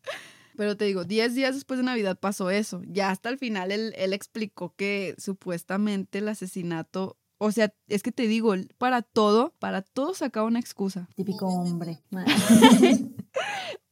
[0.56, 2.80] Pero te digo, 10 días después de Navidad pasó eso.
[2.86, 8.10] Ya hasta el final él, él explicó que supuestamente el asesinato, o sea, es que
[8.10, 11.08] te digo, para todo, para todo sacaba una excusa.
[11.14, 12.02] Típico hombre.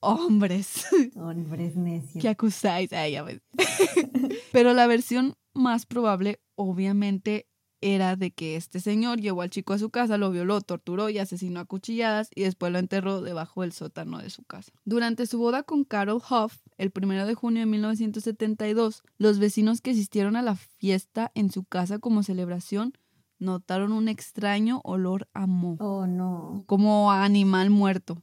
[0.00, 2.22] Hombres, Hombres necios.
[2.22, 3.22] que acusáis a ella.
[3.22, 3.42] ves.
[4.52, 7.46] Pero la versión más probable, obviamente,
[7.82, 11.18] era de que este señor llevó al chico a su casa, lo violó, torturó y
[11.18, 14.72] asesinó a cuchilladas y después lo enterró debajo del sótano de su casa.
[14.84, 19.90] Durante su boda con Carol Huff, el 1 de junio de 1972, los vecinos que
[19.90, 22.94] asistieron a la fiesta en su casa como celebración
[23.42, 26.64] notaron un extraño olor a moho, Oh, no.
[26.66, 28.22] como a animal muerto.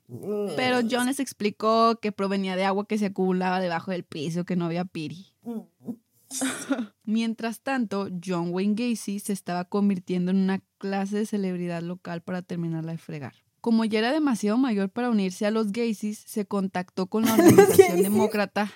[0.55, 4.55] Pero John les explicó que provenía de agua que se acumulaba debajo del piso, que
[4.55, 5.27] no había piri.
[7.03, 12.41] Mientras tanto, John Wayne Gacy se estaba convirtiendo en una clase de celebridad local para
[12.41, 13.33] terminarla de fregar.
[13.61, 17.87] Como ya era demasiado mayor para unirse a los Gacy's, se contactó con la organización
[17.89, 18.03] Gacy's?
[18.03, 18.71] demócrata.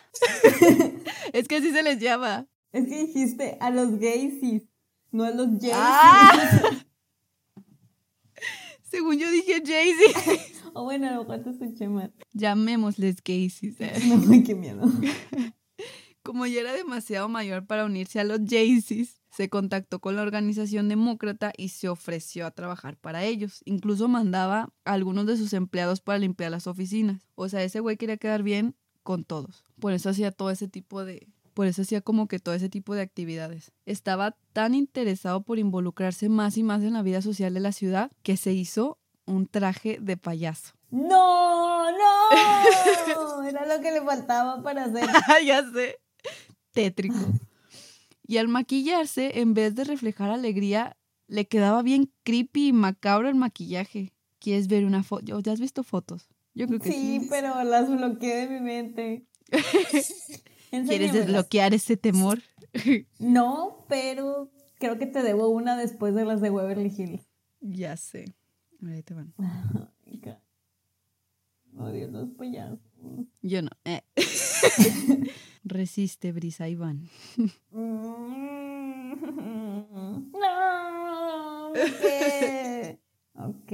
[1.33, 2.47] es que así se les llama.
[2.71, 4.63] Es que dijiste a los gaysies,
[5.13, 5.73] no a los Jaycees.
[5.75, 6.69] ¡Ah!
[8.83, 10.19] Según yo dije Jay-Z.
[10.75, 12.11] O bueno, a lo mejor te escuché mal.
[12.33, 13.51] Llamémosles eh.
[14.07, 14.81] No, qué miedo.
[16.23, 20.89] Como ya era demasiado mayor para unirse a los Jaycees, se contactó con la organización
[20.89, 23.61] demócrata y se ofreció a trabajar para ellos.
[23.65, 27.27] Incluso mandaba a algunos de sus empleados para limpiar las oficinas.
[27.35, 29.63] O sea, ese güey quería quedar bien con todos.
[29.79, 32.95] Por eso hacía todo ese tipo de, por eso hacía como que todo ese tipo
[32.95, 33.71] de actividades.
[33.85, 38.11] Estaba tan interesado por involucrarse más y más en la vida social de la ciudad
[38.23, 40.73] que se hizo un traje de payaso.
[40.93, 43.43] No, no.
[43.49, 45.09] Era lo que le faltaba para hacer.
[45.43, 45.97] ya sé.
[46.71, 47.17] Tétrico.
[48.27, 50.95] Y al maquillarse, en vez de reflejar alegría,
[51.27, 54.13] le quedaba bien creepy y macabro el maquillaje.
[54.37, 55.39] ¿Quieres ver una foto?
[55.39, 56.27] ¿Ya has visto fotos?
[56.53, 57.19] Yo creo que sí.
[57.21, 59.25] Sí, pero las bloqueé de mi mente.
[60.81, 62.39] ¿Quieres desbloquear ese temor?
[63.19, 67.21] No, pero creo que te debo una después de las de Waverly Hills.
[67.61, 68.33] ya sé.
[68.83, 69.31] Ahí te van.
[71.77, 72.79] Odio los payasos.
[73.41, 73.69] Yo no.
[73.85, 74.01] Eh.
[75.63, 77.09] Resiste, Brisa Iván.
[80.33, 82.99] No, ¿por qué?
[83.35, 83.71] Ok.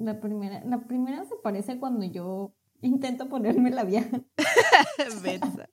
[0.00, 4.26] La primera, la primera se parece cuando yo intento ponerme labial
[5.22, 5.68] Betsa.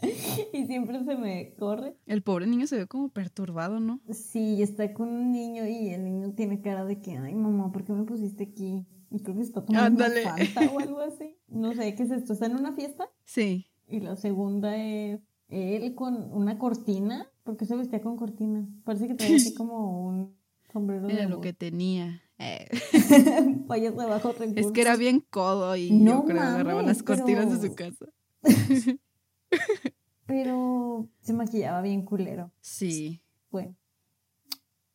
[0.52, 1.96] y siempre se me corre.
[2.06, 4.00] El pobre niño se ve como perturbado, ¿no?
[4.10, 7.84] Sí, está con un niño y el niño tiene cara de que, ay mamá, ¿por
[7.84, 8.86] qué me pusiste aquí?
[9.10, 10.22] Y creo que está tomando Ándale.
[10.22, 11.34] una Fanta o algo así.
[11.48, 12.34] No sé, ¿qué es esto?
[12.34, 13.08] ¿Está en una fiesta?
[13.24, 13.66] Sí.
[13.88, 17.26] Y la segunda es él con una cortina.
[17.42, 18.68] ¿Por qué se vestía con cortinas?
[18.84, 20.36] Parece que traía así como un
[20.72, 21.46] sombrero de Era lo voz.
[21.46, 22.20] que tenía.
[22.38, 22.68] Eh.
[23.68, 27.02] De bajo Es que era bien codo y No yo creo que agarraba mames, las
[27.02, 28.06] cortinas de su casa.
[30.26, 32.52] Pero se maquillaba bien culero.
[32.60, 33.22] Sí.
[33.50, 33.76] Bueno,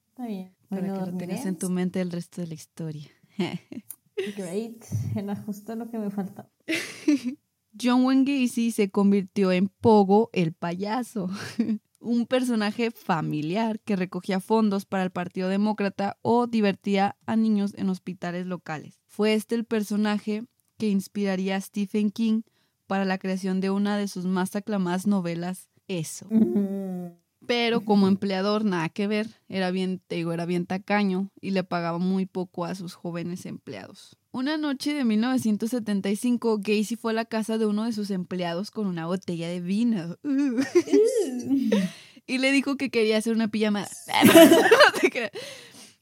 [0.10, 0.56] está bien.
[0.70, 3.10] Para Bueno, que lo tengas en tu mente el resto de la historia.
[4.38, 4.84] Great.
[5.16, 6.50] Era justo lo que me faltaba.
[7.82, 11.30] John Wayne Gacy se convirtió en Pogo el payaso,
[12.00, 17.90] un personaje familiar que recogía fondos para el Partido Demócrata o divertía a niños en
[17.90, 19.00] hospitales locales.
[19.08, 20.46] Fue este el personaje
[20.78, 22.44] que inspiraría a Stephen King
[22.94, 26.28] para la creación de una de sus más aclamadas novelas, Eso.
[27.48, 29.42] Pero como empleador, nada que ver.
[29.50, 33.48] Era bien, te digo, era bien tacaño y le pagaba muy poco a sus jóvenes
[33.48, 34.16] empleados.
[34.32, 38.86] Una noche de 1975, Gacy fue a la casa de uno de sus empleados con
[38.86, 40.16] una botella de vino.
[40.24, 40.62] Uh.
[42.28, 43.90] y le dijo que quería hacer una pijamada.
[44.24, 45.32] No te creas.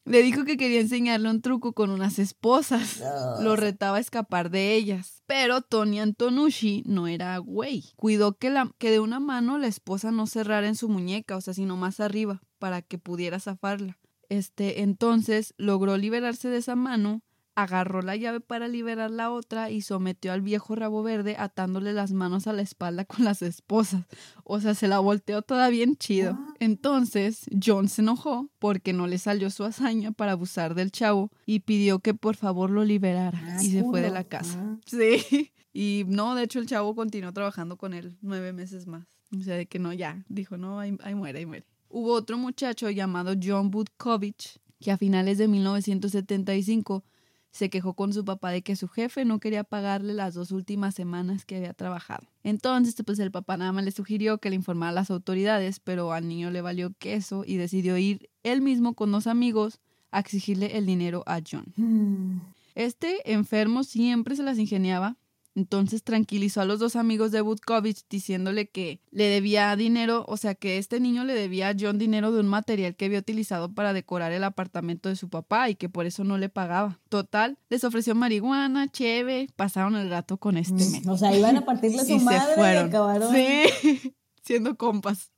[0.03, 3.01] Le dijo que quería enseñarle un truco con unas esposas.
[3.41, 5.21] Lo retaba a escapar de ellas.
[5.27, 7.93] Pero Tony Antonucci no era güey.
[7.95, 11.41] Cuidó que, la, que de una mano la esposa no cerrara en su muñeca, o
[11.41, 13.99] sea, sino más arriba, para que pudiera zafarla.
[14.29, 17.21] Este, entonces logró liberarse de esa mano,
[17.61, 22.11] agarró la llave para liberar la otra y sometió al viejo rabo verde atándole las
[22.11, 24.05] manos a la espalda con las esposas.
[24.43, 26.37] O sea, se la volteó toda bien chido.
[26.59, 31.61] Entonces, John se enojó porque no le salió su hazaña para abusar del chavo y
[31.61, 34.59] pidió que por favor lo liberara Ah, y se fue de la casa.
[34.61, 34.77] Ah.
[34.85, 35.51] Sí.
[35.73, 39.05] Y no, de hecho el chavo continuó trabajando con él nueve meses más.
[39.37, 40.25] O sea, de que no, ya.
[40.27, 41.65] Dijo, no, ahí, ahí muere, ahí muere.
[41.87, 47.03] Hubo otro muchacho llamado John Budkovich que a finales de 1975
[47.51, 50.95] se quejó con su papá de que su jefe no quería pagarle las dos últimas
[50.95, 52.27] semanas que había trabajado.
[52.43, 56.13] Entonces, pues el papá nada más le sugirió que le informara a las autoridades, pero
[56.13, 59.79] al niño le valió queso y decidió ir él mismo con dos amigos
[60.11, 61.73] a exigirle el dinero a John.
[61.75, 62.41] Mm.
[62.75, 65.17] Este enfermo siempre se las ingeniaba,
[65.55, 70.55] entonces tranquilizó a los dos amigos de Budkovich diciéndole que le debía dinero, o sea
[70.55, 73.93] que este niño le debía a John dinero de un material que había utilizado para
[73.93, 76.99] decorar el apartamento de su papá y que por eso no le pagaba.
[77.09, 81.07] Total, les ofreció marihuana, cheve, pasaron el rato con este men.
[81.09, 82.85] O sea, iban a partirle su Y se madre y fueron.
[82.87, 83.33] acabaron.
[83.33, 85.31] Sí, siendo compas.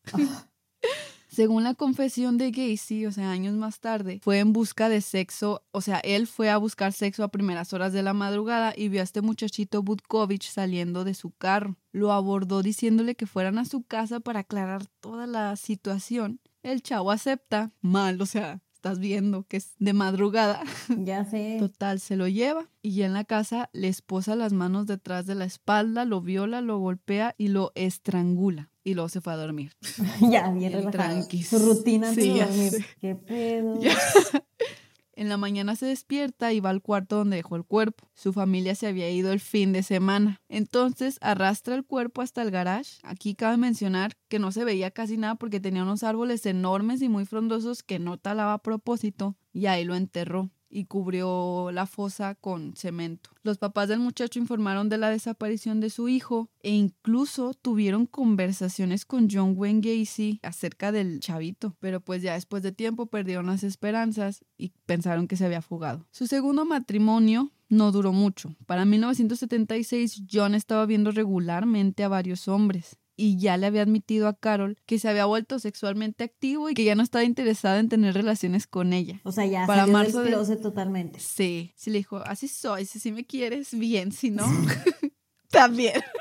[1.33, 5.63] Según la confesión de Gacy, o sea, años más tarde, fue en busca de sexo,
[5.71, 9.01] o sea, él fue a buscar sexo a primeras horas de la madrugada y vio
[9.01, 11.75] a este muchachito Budkovich saliendo de su carro.
[11.91, 16.39] Lo abordó diciéndole que fueran a su casa para aclarar toda la situación.
[16.61, 20.61] El chavo acepta, mal, o sea, estás viendo que es de madrugada.
[20.97, 21.55] Ya sé.
[21.57, 25.35] Total, se lo lleva y ya en la casa le esposa las manos detrás de
[25.35, 28.69] la espalda, lo viola, lo golpea y lo estrangula.
[28.83, 29.71] Y luego se fue a dormir.
[30.29, 30.91] ya, bien El relajado.
[30.91, 31.47] tranquis.
[31.47, 32.71] Su rutina Sí, dormir.
[32.71, 32.85] sé.
[32.99, 33.79] ¿Qué pedo?
[33.81, 33.95] Ya.
[35.15, 38.09] En la mañana se despierta y va al cuarto donde dejó el cuerpo.
[38.15, 40.41] Su familia se había ido el fin de semana.
[40.49, 42.99] Entonces arrastra el cuerpo hasta el garage.
[43.03, 47.09] Aquí cabe mencionar que no se veía casi nada porque tenía unos árboles enormes y
[47.09, 50.49] muy frondosos que no talaba a propósito y ahí lo enterró.
[50.73, 53.29] Y cubrió la fosa con cemento.
[53.43, 59.05] Los papás del muchacho informaron de la desaparición de su hijo e incluso tuvieron conversaciones
[59.05, 63.63] con John Wayne Gacy acerca del chavito, pero pues ya después de tiempo perdieron las
[63.63, 66.07] esperanzas y pensaron que se había fugado.
[66.11, 68.55] Su segundo matrimonio no duró mucho.
[68.65, 74.33] Para 1976 John estaba viendo regularmente a varios hombres y ya le había admitido a
[74.33, 78.13] Carol que se había vuelto sexualmente activo y que ya no estaba interesado en tener
[78.13, 79.21] relaciones con ella.
[79.23, 81.19] O sea, ya para marzo del closet totalmente.
[81.19, 84.45] Sí, sí le dijo, así soy, si me quieres, bien, si no,
[85.49, 86.01] también.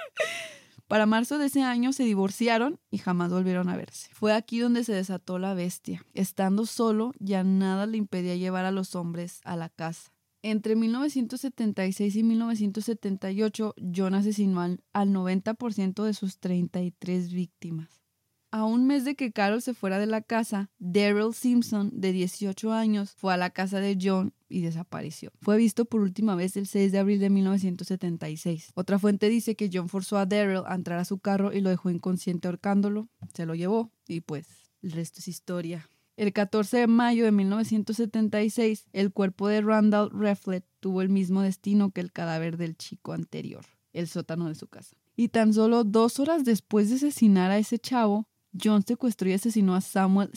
[0.93, 4.11] Para marzo de ese año se divorciaron y jamás volvieron a verse.
[4.13, 6.05] Fue aquí donde se desató la bestia.
[6.13, 10.12] Estando solo, ya nada le impedía llevar a los hombres a la casa.
[10.45, 18.03] Entre 1976 y 1978, John asesinó al, 90% de sus 33 víctimas.
[18.51, 22.73] A un mes de que Carol se fuera de la casa, Daryl Simpson, de 18
[22.73, 25.31] años, fue a la casa de John y desapareció.
[25.41, 28.73] Fue visto por última vez el 6 de abril de 1976.
[28.75, 31.71] Otra fuente dice que John forzó a Daryl a entrar a su carro y lo
[31.71, 33.09] dejó inconsciente ahorcándolo.
[33.33, 34.49] Se lo llevó y pues
[34.83, 35.89] el resto es historia.
[36.17, 41.91] El 14 de mayo de 1976, el cuerpo de Randall Reflet tuvo el mismo destino
[41.91, 44.97] que el cadáver del chico anterior, el sótano de su casa.
[45.17, 48.27] Y tan solo dos horas después de asesinar a ese chavo,
[48.61, 50.31] John secuestró y asesinó a Samuel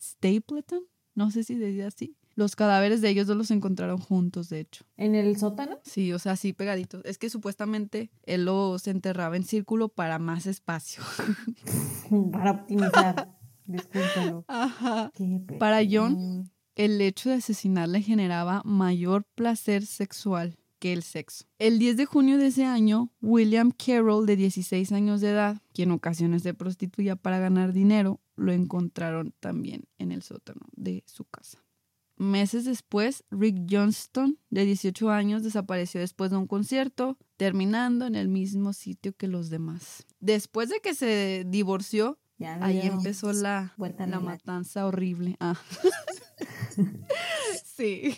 [0.00, 0.84] Stapleton.
[1.14, 2.16] No sé si decía así.
[2.36, 4.84] Los cadáveres de ellos dos los encontraron juntos, de hecho.
[4.96, 5.80] ¿En el sótano?
[5.82, 7.04] Sí, o sea, sí, pegaditos.
[7.04, 11.02] Es que supuestamente él los enterraba en círculo para más espacio.
[12.32, 13.37] para optimizar.
[15.58, 21.44] Para John, el hecho de asesinar le generaba mayor placer sexual que el sexo.
[21.58, 25.90] El 10 de junio de ese año, William Carroll, de 16 años de edad, quien
[25.90, 31.24] en ocasiones se prostituía para ganar dinero, lo encontraron también en el sótano de su
[31.24, 31.64] casa.
[32.16, 38.28] Meses después, Rick Johnston, de 18 años, desapareció después de un concierto, terminando en el
[38.28, 40.04] mismo sitio que los demás.
[40.18, 45.36] Después de que se divorció, Ahí empezó la, la matanza horrible.
[45.40, 45.58] Ah.
[47.64, 48.14] sí.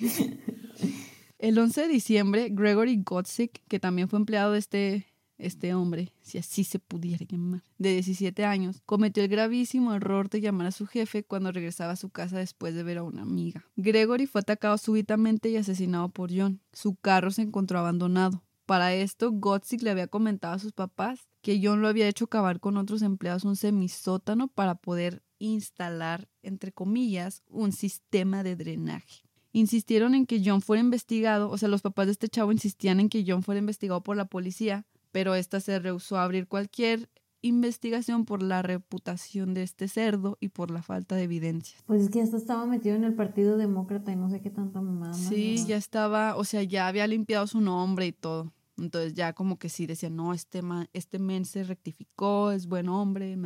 [1.39, 5.07] El 11 de diciembre, Gregory Gotzik, que también fue empleado de este,
[5.39, 10.43] este hombre, si así se pudiera llamar, de 17 años, cometió el gravísimo error de
[10.43, 13.65] llamar a su jefe cuando regresaba a su casa después de ver a una amiga.
[13.77, 16.61] Gregory fue atacado súbitamente y asesinado por John.
[16.75, 18.43] Su carro se encontró abandonado.
[18.71, 22.61] Para esto, Gotzik le había comentado a sus papás que John lo había hecho cavar
[22.61, 29.25] con otros empleados un semisótano para poder instalar, entre comillas, un sistema de drenaje.
[29.51, 33.09] Insistieron en que John fuera investigado, o sea, los papás de este chavo insistían en
[33.09, 37.11] que John fuera investigado por la policía, pero ésta se rehusó a abrir cualquier
[37.43, 41.83] investigación por la reputación de este cerdo y por la falta de evidencias.
[41.87, 44.81] Pues es que hasta estaba metido en el Partido Demócrata y no sé qué tanta
[44.81, 45.13] mamá.
[45.13, 48.53] Sí, ya estaba, o sea, ya había limpiado su nombre y todo.
[48.81, 50.61] Entonces ya como que sí decían, no, este,
[50.93, 53.37] este men se rectificó, es buen hombre,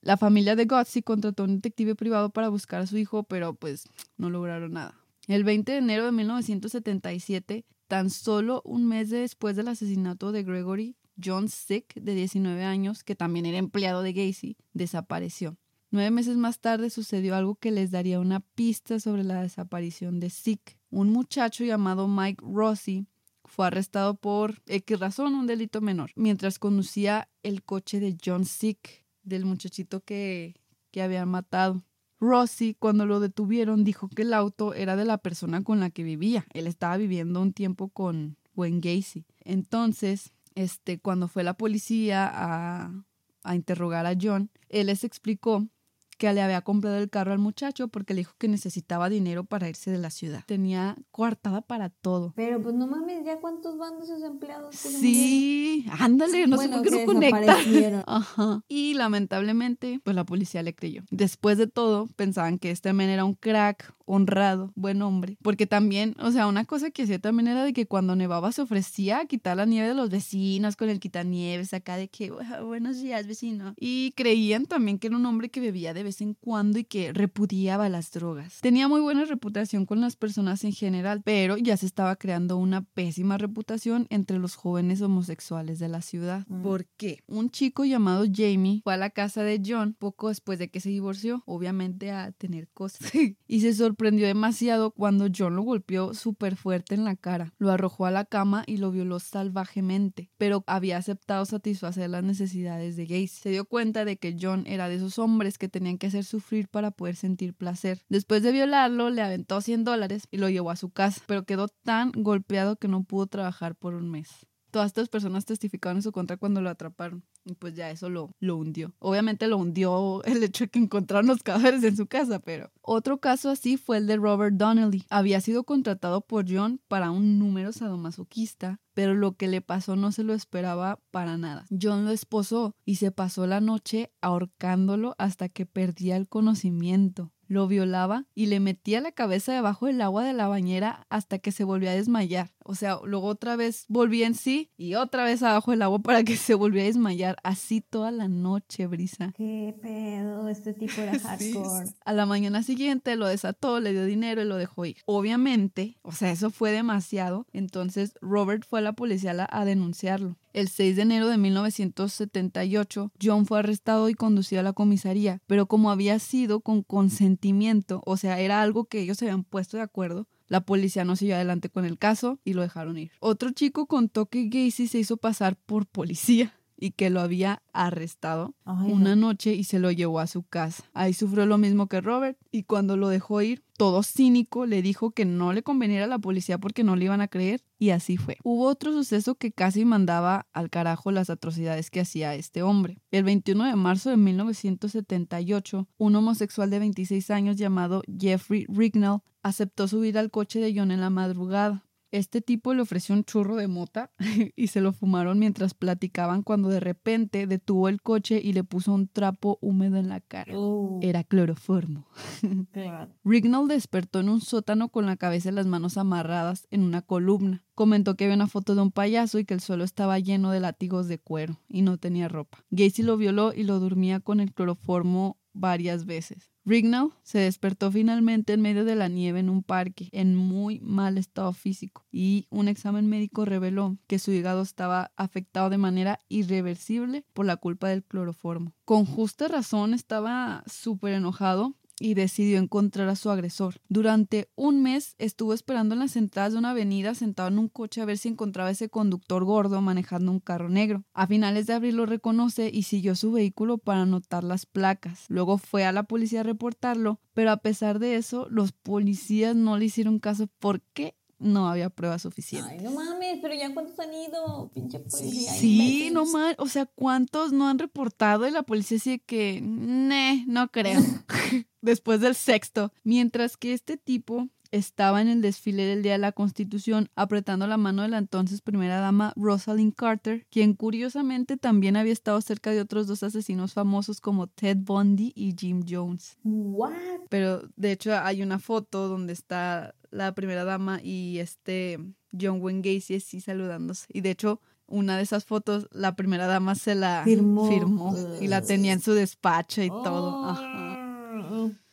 [0.00, 3.54] La familia de Gotzi contrató a un detective privado para buscar a su hijo, pero
[3.54, 3.84] pues
[4.16, 4.98] no lograron nada.
[5.26, 10.96] El 20 de enero de 1977, tan solo un mes después del asesinato de Gregory,
[11.22, 15.56] John Sick, de 19 años, que también era empleado de Gacy, desapareció.
[15.90, 20.28] Nueve meses más tarde sucedió algo que les daría una pista sobre la desaparición de
[20.28, 20.76] Sick.
[20.90, 23.06] Un muchacho llamado Mike Rossi
[23.54, 29.06] fue arrestado por X razón, un delito menor, mientras conducía el coche de John Sick,
[29.22, 30.56] del muchachito que,
[30.90, 31.82] que había matado.
[32.18, 36.02] Rossi, cuando lo detuvieron, dijo que el auto era de la persona con la que
[36.02, 36.46] vivía.
[36.52, 39.24] Él estaba viviendo un tiempo con Wayne Gacy.
[39.40, 43.04] Entonces, este, cuando fue la policía a,
[43.44, 45.68] a interrogar a John, él les explicó
[46.16, 49.68] que le había comprado el carro al muchacho porque le dijo que necesitaba dinero para
[49.68, 50.44] irse de la ciudad.
[50.46, 52.32] Tenía coartada para todo.
[52.36, 54.74] Pero pues no mames, ¿ya cuántos van de esos empleados?
[54.74, 57.56] Sí, ándale, no sé por qué no conecta.
[58.06, 58.62] Ajá.
[58.68, 61.02] Y lamentablemente, pues la policía le creyó.
[61.10, 65.36] Después de todo, pensaban que este men era un crack, honrado, buen hombre.
[65.42, 68.62] Porque también, o sea, una cosa que hacía también era de que cuando nevaba se
[68.62, 72.30] ofrecía a quitar la nieve de los vecinos con el quitanieves, acá de que,
[72.62, 73.74] buenos días, vecino.
[73.78, 77.12] Y creían también que era un hombre que bebía de vez en cuando y que
[77.12, 78.60] repudiaba las drogas.
[78.60, 82.82] Tenía muy buena reputación con las personas en general, pero ya se estaba creando una
[82.82, 86.46] pésima reputación entre los jóvenes homosexuales de la ciudad.
[86.48, 86.62] Mm.
[86.62, 87.24] ¿Por qué?
[87.26, 90.90] Un chico llamado Jamie fue a la casa de John poco después de que se
[90.90, 93.10] divorció, obviamente a tener cosas,
[93.48, 97.54] y se sorprendió sorprendió demasiado cuando John lo golpeó súper fuerte en la cara.
[97.56, 102.96] Lo arrojó a la cama y lo violó salvajemente, pero había aceptado satisfacer las necesidades
[102.96, 103.28] de Gacy.
[103.28, 106.68] Se dio cuenta de que John era de esos hombres que tenían que hacer sufrir
[106.68, 108.02] para poder sentir placer.
[108.08, 111.68] Después de violarlo, le aventó 100 dólares y lo llevó a su casa, pero quedó
[111.68, 116.10] tan golpeado que no pudo trabajar por un mes todas estas personas testificaron en su
[116.10, 117.22] contra cuando lo atraparon.
[117.44, 118.92] Y pues ya eso lo, lo hundió.
[118.98, 123.20] Obviamente lo hundió el hecho de que encontraron los cadáveres en su casa, pero otro
[123.20, 125.06] caso así fue el de Robert Donnelly.
[125.10, 130.10] Había sido contratado por John para un número sadomasoquista, pero lo que le pasó no
[130.10, 131.66] se lo esperaba para nada.
[131.70, 137.68] John lo esposó y se pasó la noche ahorcándolo hasta que perdía el conocimiento lo
[137.68, 141.64] violaba y le metía la cabeza debajo del agua de la bañera hasta que se
[141.64, 142.52] volvió a desmayar.
[142.64, 146.24] O sea, luego otra vez volvía en sí y otra vez abajo del agua para
[146.24, 147.36] que se volviera a desmayar.
[147.44, 149.32] Así toda la noche, Brisa.
[149.36, 150.48] ¿Qué pedo?
[150.48, 151.90] Este tipo era hardcore.
[152.04, 154.96] A la mañana siguiente lo desató, le dio dinero y lo dejó ir.
[155.06, 157.46] Obviamente, o sea, eso fue demasiado.
[157.52, 160.36] Entonces Robert fue a la policía a denunciarlo.
[160.54, 165.66] El 6 de enero de 1978, John fue arrestado y conducido a la comisaría, pero
[165.66, 169.82] como había sido con consentimiento, o sea, era algo que ellos se habían puesto de
[169.82, 173.10] acuerdo, la policía no siguió adelante con el caso y lo dejaron ir.
[173.18, 178.54] Otro chico contó que Gacy se hizo pasar por policía y que lo había arrestado
[178.64, 180.84] una noche y se lo llevó a su casa.
[180.92, 185.10] Ahí sufrió lo mismo que Robert y cuando lo dejó ir, todo cínico, le dijo
[185.10, 188.16] que no le conveniera a la policía porque no le iban a creer y así
[188.16, 188.38] fue.
[188.44, 193.00] Hubo otro suceso que casi mandaba al carajo las atrocidades que hacía este hombre.
[193.10, 199.88] El 21 de marzo de 1978, un homosexual de 26 años llamado Jeffrey Rignall aceptó
[199.88, 201.84] subir al coche de John en la madrugada.
[202.14, 204.12] Este tipo le ofreció un churro de mota
[204.54, 208.92] y se lo fumaron mientras platicaban cuando de repente detuvo el coche y le puso
[208.92, 210.56] un trapo húmedo en la cara.
[210.56, 211.00] Uh.
[211.02, 212.06] Era cloroformo.
[213.24, 217.64] Rignall despertó en un sótano con la cabeza y las manos amarradas en una columna.
[217.74, 220.60] Comentó que había una foto de un payaso y que el suelo estaba lleno de
[220.60, 222.64] látigos de cuero y no tenía ropa.
[222.70, 226.53] Gacy lo violó y lo dormía con el cloroformo varias veces.
[226.66, 231.18] Rignall se despertó finalmente en medio de la nieve en un parque, en muy mal
[231.18, 237.24] estado físico, y un examen médico reveló que su hígado estaba afectado de manera irreversible
[237.34, 238.72] por la culpa del cloroformo.
[238.84, 243.80] Con justa razón estaba súper enojado y decidió encontrar a su agresor.
[243.88, 248.00] Durante un mes estuvo esperando en las entradas de una avenida sentado en un coche
[248.00, 251.04] a ver si encontraba ese conductor gordo manejando un carro negro.
[251.12, 255.24] A finales de abril lo reconoce y siguió su vehículo para anotar las placas.
[255.28, 259.78] Luego fue a la policía a reportarlo, pero a pesar de eso, los policías no
[259.78, 262.72] le hicieron caso porque no había pruebas suficientes.
[262.72, 265.52] Ay, no mames, pero ya cuántos han ido, pinche policía.
[265.52, 268.46] Sí, no mames, o sea, ¿cuántos no han reportado?
[268.46, 271.00] Y la policía dice que, ne, no creo.
[271.84, 272.92] Después del sexto.
[273.02, 277.76] Mientras que este tipo estaba en el desfile del Día de la Constitución apretando la
[277.76, 282.80] mano de la entonces primera dama Rosalind Carter, quien curiosamente también había estado cerca de
[282.80, 286.38] otros dos asesinos famosos como Ted Bundy y Jim Jones.
[286.42, 286.92] What?
[287.28, 291.98] Pero de hecho hay una foto donde está la primera dama y este
[292.32, 294.06] John Wayne Gacy así saludándose.
[294.08, 298.62] Y de hecho una de esas fotos la primera dama se la firmó, y la
[298.62, 300.46] tenía en su despacho y todo.
[300.46, 300.93] Ajá.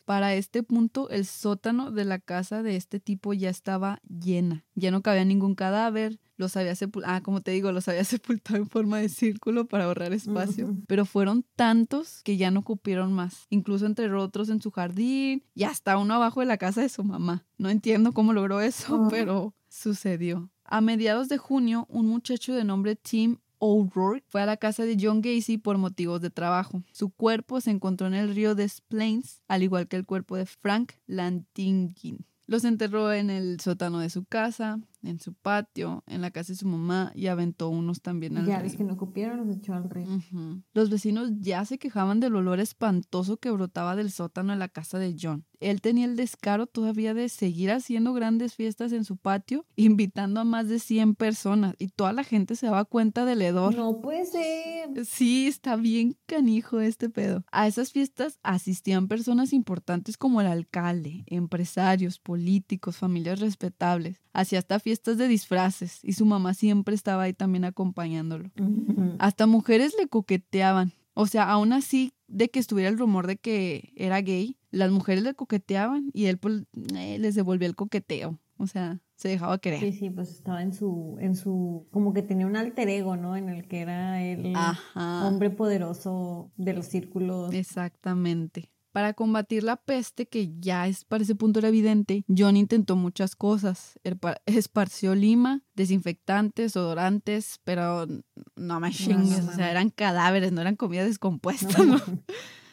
[0.04, 4.64] Para este punto, el sótano de la casa de este tipo ya estaba llena.
[4.74, 6.18] Ya no cabía ningún cadáver.
[6.36, 9.84] Los había sepultado, ah, como te digo, los había sepultado en forma de círculo para
[9.84, 10.76] ahorrar espacio.
[10.86, 13.46] Pero fueron tantos que ya no cupieron más.
[13.50, 17.04] Incluso enterró otros en su jardín y hasta uno abajo de la casa de su
[17.04, 17.44] mamá.
[17.58, 20.50] No entiendo cómo logró eso, pero sucedió.
[20.64, 24.96] A mediados de junio, un muchacho de nombre Tim O'Rourke fue a la casa de
[25.00, 26.82] John Gacy por motivos de trabajo.
[26.90, 30.46] Su cuerpo se encontró en el río Des Plaines, al igual que el cuerpo de
[30.46, 32.26] Frank Lantingin.
[32.48, 36.58] Los enterró en el sótano de su casa, en su patio, en la casa de
[36.58, 38.66] su mamá y aventó unos también al Ya, río.
[38.66, 40.06] es que no cupieron, los echó al río.
[40.74, 44.98] Los vecinos ya se quejaban del olor espantoso que brotaba del sótano de la casa
[44.98, 45.44] de John.
[45.60, 50.44] Él tenía el descaro todavía de seguir haciendo grandes fiestas en su patio, invitando a
[50.44, 53.74] más de 100 personas y toda la gente se daba cuenta del hedor.
[53.76, 55.04] No puede ser.
[55.06, 57.44] Sí, está bien canijo este pedo.
[57.52, 64.20] A esas fiestas asistían personas importantes como el alcalde, empresarios, políticos, familias respetables.
[64.32, 68.50] Hacía hasta fiestas de disfraces y su mamá siempre estaba ahí también acompañándolo.
[69.18, 70.92] Hasta mujeres le coqueteaban.
[71.14, 75.22] O sea, aún así de que estuviera el rumor de que era gay, las mujeres
[75.22, 76.64] le coqueteaban y él pues,
[76.94, 78.38] eh, les devolvía el coqueteo.
[78.58, 79.80] O sea, se dejaba querer.
[79.80, 83.34] Sí, sí, pues estaba en su, en su, como que tenía un alter ego, ¿no?
[83.34, 85.26] En el que era el Ajá.
[85.26, 87.54] hombre poderoso de los círculos.
[87.54, 88.71] Exactamente.
[88.92, 93.34] Para combatir la peste, que ya es, para ese punto era evidente, John intentó muchas
[93.34, 93.98] cosas.
[94.44, 98.06] Esparció lima, desinfectantes, odorantes, pero
[98.54, 101.78] no me chingues, o sea, eran cadáveres, no eran comida descompuesta.
[101.78, 102.02] No, ¿no?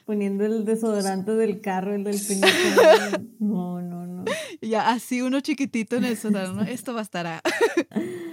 [0.05, 3.23] Poniendo el desodorante del carro, el del peinado.
[3.39, 4.25] No, no, no.
[4.61, 6.61] Ya así uno chiquitito en el sótano, ¿no?
[6.63, 7.41] Esto bastará.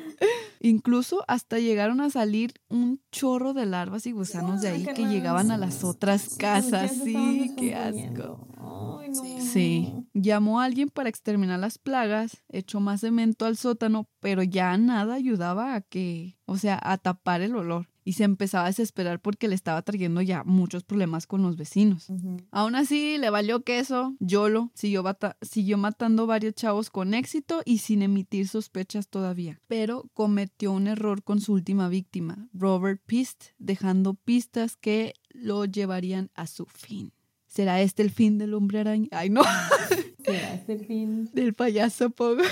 [0.61, 5.51] Incluso hasta llegaron a salir un chorro de larvas y gusanos de ahí que llegaban
[5.51, 6.93] a las otras casas.
[7.05, 8.47] Sí, qué asco.
[8.59, 9.41] Ay, no.
[9.41, 9.93] Sí.
[10.13, 15.15] Llamó a alguien para exterminar las plagas, echó más cemento al sótano, pero ya nada
[15.15, 17.89] ayudaba a que, o sea, a tapar el olor.
[18.07, 22.09] Y se empezaba a desesperar porque le estaba trayendo ya muchos problemas con los vecinos.
[22.09, 22.37] Ujú.
[22.53, 25.03] Aún así, le valió queso, Yolo siguió,
[25.43, 29.61] siguió matando varios chavos con éxito y sin emitir sospechas todavía.
[29.67, 36.31] Pero cometió un error con su última víctima, Robert Pist, dejando pistas que lo llevarían
[36.37, 37.13] a su fin.
[37.49, 39.09] ¿Será este el fin del hombre araña?
[39.11, 39.43] Ay, no,
[40.25, 41.29] Será este el fin.
[41.33, 42.43] del payaso Pogo.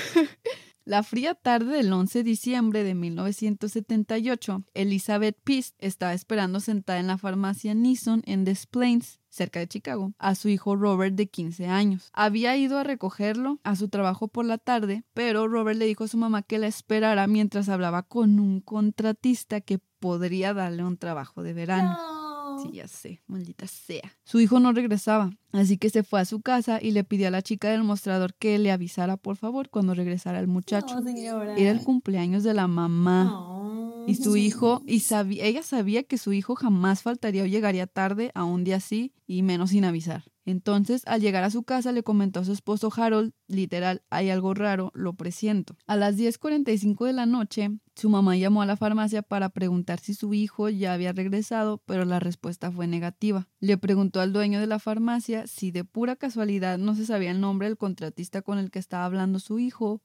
[0.86, 7.06] La fría tarde del 11 de diciembre de 1978, Elizabeth Pist estaba esperando sentada en
[7.06, 11.68] la farmacia Nissan en Des Plaines, cerca de Chicago, a su hijo Robert de 15
[11.68, 12.10] años.
[12.12, 16.08] Había ido a recogerlo a su trabajo por la tarde, pero Robert le dijo a
[16.08, 21.42] su mamá que la esperara mientras hablaba con un contratista que podría darle un trabajo
[21.42, 21.92] de verano.
[21.92, 22.13] No.
[22.64, 24.12] Sí, ya sé, maldita sea.
[24.24, 27.30] Su hijo no regresaba, así que se fue a su casa y le pidió a
[27.30, 31.00] la chica del mostrador que le avisara por favor cuando regresara el muchacho.
[31.00, 31.56] No, señora.
[31.56, 33.24] Era el cumpleaños de la mamá.
[33.24, 34.04] No.
[34.06, 38.30] Y su hijo, y sabía, ella sabía que su hijo jamás faltaría o llegaría tarde
[38.34, 40.24] a un día así y menos sin avisar.
[40.46, 44.52] Entonces, al llegar a su casa, le comentó a su esposo Harold, literal, hay algo
[44.52, 45.76] raro, lo presiento.
[45.86, 50.12] A las 10.45 de la noche, su mamá llamó a la farmacia para preguntar si
[50.14, 53.48] su hijo ya había regresado, pero la respuesta fue negativa.
[53.60, 57.40] Le preguntó al dueño de la farmacia si de pura casualidad no se sabía el
[57.40, 60.02] nombre del contratista con el que estaba hablando su hijo,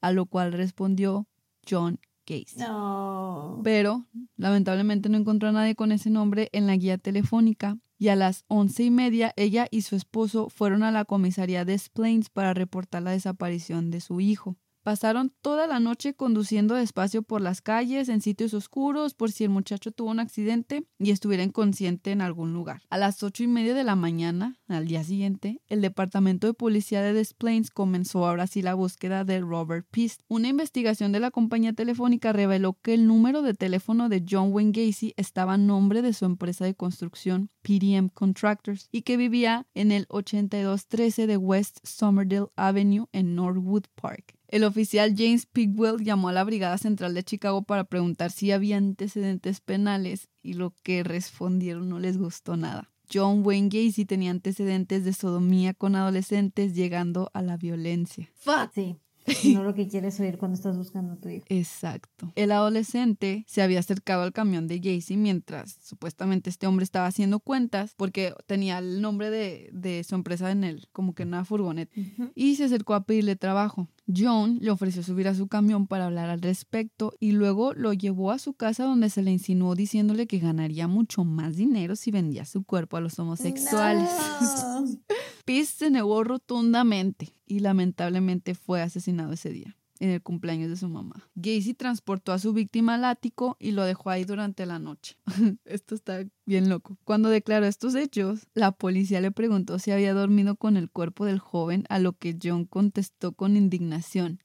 [0.00, 1.26] a lo cual respondió
[1.68, 3.60] John Casey No.
[3.64, 4.04] pero
[4.36, 8.44] lamentablemente no encontró a nadie con ese nombre en la guía telefónica y a las
[8.48, 13.02] once y media ella y su esposo fueron a la comisaría de Plains para reportar
[13.02, 14.56] la desaparición de su hijo.
[14.88, 19.50] Pasaron toda la noche conduciendo despacio por las calles, en sitios oscuros, por si el
[19.50, 22.80] muchacho tuvo un accidente y estuviera inconsciente en algún lugar.
[22.88, 27.02] A las ocho y media de la mañana, al día siguiente, el departamento de policía
[27.02, 30.22] de Des Plaines comenzó ahora sí la búsqueda de Robert Pist.
[30.26, 34.72] Una investigación de la compañía telefónica reveló que el número de teléfono de John Wayne
[34.72, 39.92] Gacy estaba a nombre de su empresa de construcción, PDM Contractors, y que vivía en
[39.92, 44.37] el 8213 de West Somerdale Avenue en Norwood Park.
[44.48, 48.78] El oficial James Pigwell llamó a la Brigada Central de Chicago para preguntar si había
[48.78, 52.90] antecedentes penales y lo que respondieron no les gustó nada.
[53.12, 58.30] John Wayne Gacy tenía antecedentes de sodomía con adolescentes llegando a la violencia.
[58.34, 58.72] ¡Fuck!
[58.74, 58.96] Sí.
[59.54, 61.44] No lo que quieres oír cuando estás buscando a tu hijo.
[61.50, 62.32] Exacto.
[62.34, 67.40] El adolescente se había acercado al camión de Gacy mientras supuestamente este hombre estaba haciendo
[67.40, 71.44] cuentas porque tenía el nombre de, de su empresa en él, como que en una
[71.44, 71.92] furgoneta,
[72.34, 73.88] y se acercó a pedirle trabajo.
[74.14, 78.30] John le ofreció subir a su camión para hablar al respecto y luego lo llevó
[78.30, 82.44] a su casa donde se le insinuó diciéndole que ganaría mucho más dinero si vendía
[82.44, 84.08] su cuerpo a los homosexuales.
[84.40, 84.86] No.
[85.44, 90.88] Peace se negó rotundamente y lamentablemente fue asesinado ese día, en el cumpleaños de su
[90.88, 91.28] mamá.
[91.34, 95.16] Gacy transportó a su víctima al ático y lo dejó ahí durante la noche.
[95.64, 96.96] Esto está bien loco.
[97.04, 101.38] Cuando declaró estos hechos, la policía le preguntó si había dormido con el cuerpo del
[101.38, 104.42] joven, a lo que John contestó con indignación.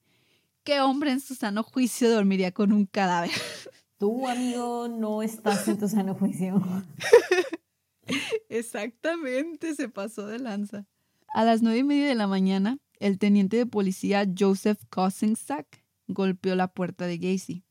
[0.63, 3.31] ¿Qué hombre en su sano juicio dormiría con un cadáver?
[3.97, 6.61] Tú, amigo, no estás en tu sano juicio.
[8.49, 10.85] Exactamente, se pasó de lanza.
[11.33, 16.55] A las nueve y media de la mañana, el teniente de policía Joseph Kosinsak golpeó
[16.55, 17.65] la puerta de Gacy.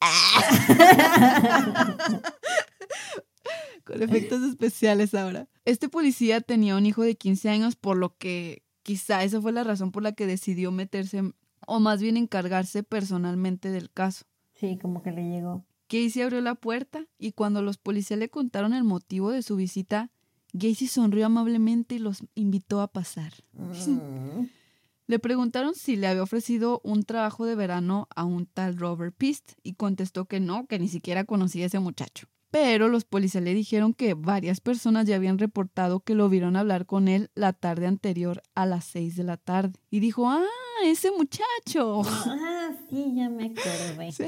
[3.84, 5.48] Con efectos especiales ahora.
[5.64, 9.62] Este policía tenía un hijo de 15 años, por lo que quizá esa fue la
[9.62, 11.22] razón por la que decidió meterse,
[11.64, 14.24] o más bien encargarse personalmente del caso.
[14.54, 15.64] Sí, como que le llegó.
[15.88, 20.10] Gacy abrió la puerta y cuando los policías le contaron el motivo de su visita,
[20.54, 23.32] Gacy sonrió amablemente y los invitó a pasar.
[23.52, 24.44] Mm.
[25.06, 29.52] Le preguntaron si le había ofrecido un trabajo de verano a un tal Robert Pist
[29.62, 32.26] y contestó que no, que ni siquiera conocía a ese muchacho.
[32.50, 36.86] Pero los policías le dijeron que varias personas ya habían reportado que lo vieron hablar
[36.86, 39.78] con él la tarde anterior a las 6 de la tarde.
[39.90, 40.46] Y dijo, ah,
[40.84, 42.02] ese muchacho.
[42.06, 44.12] Ah, sí, ya me acordé.
[44.12, 44.24] Sí,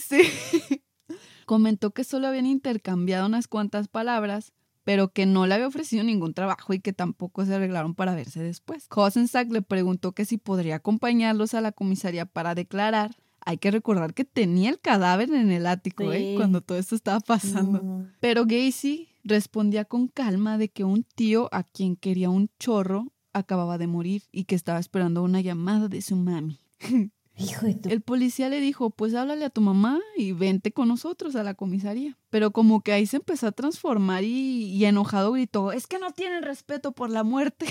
[0.00, 0.82] sí.
[1.46, 4.52] Comentó que solo habían intercambiado unas cuantas palabras,
[4.84, 8.42] pero que no le había ofrecido ningún trabajo y que tampoco se arreglaron para verse
[8.42, 8.86] después.
[8.88, 13.16] Kosensak le preguntó que si podría acompañarlos a la comisaría para declarar,
[13.46, 16.32] Hay que recordar que tenía el cadáver en el ático, ¿eh?
[16.36, 18.06] Cuando todo esto estaba pasando.
[18.20, 23.76] Pero Gacy respondía con calma de que un tío a quien quería un chorro acababa
[23.76, 26.58] de morir y que estaba esperando una llamada de su mami.
[27.36, 27.88] Hijo de tu...
[27.88, 31.54] El policía le dijo, pues háblale a tu mamá y vente con nosotros a la
[31.54, 32.16] comisaría.
[32.30, 36.12] Pero como que ahí se empezó a transformar y, y enojado gritó, es que no
[36.12, 37.66] tienen respeto por la muerte.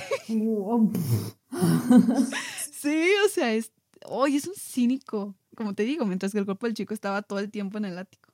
[2.71, 3.71] sí, o sea, es,
[4.05, 7.39] hoy es un cínico, como te digo, mientras que el cuerpo del chico estaba todo
[7.39, 8.32] el tiempo en el ático.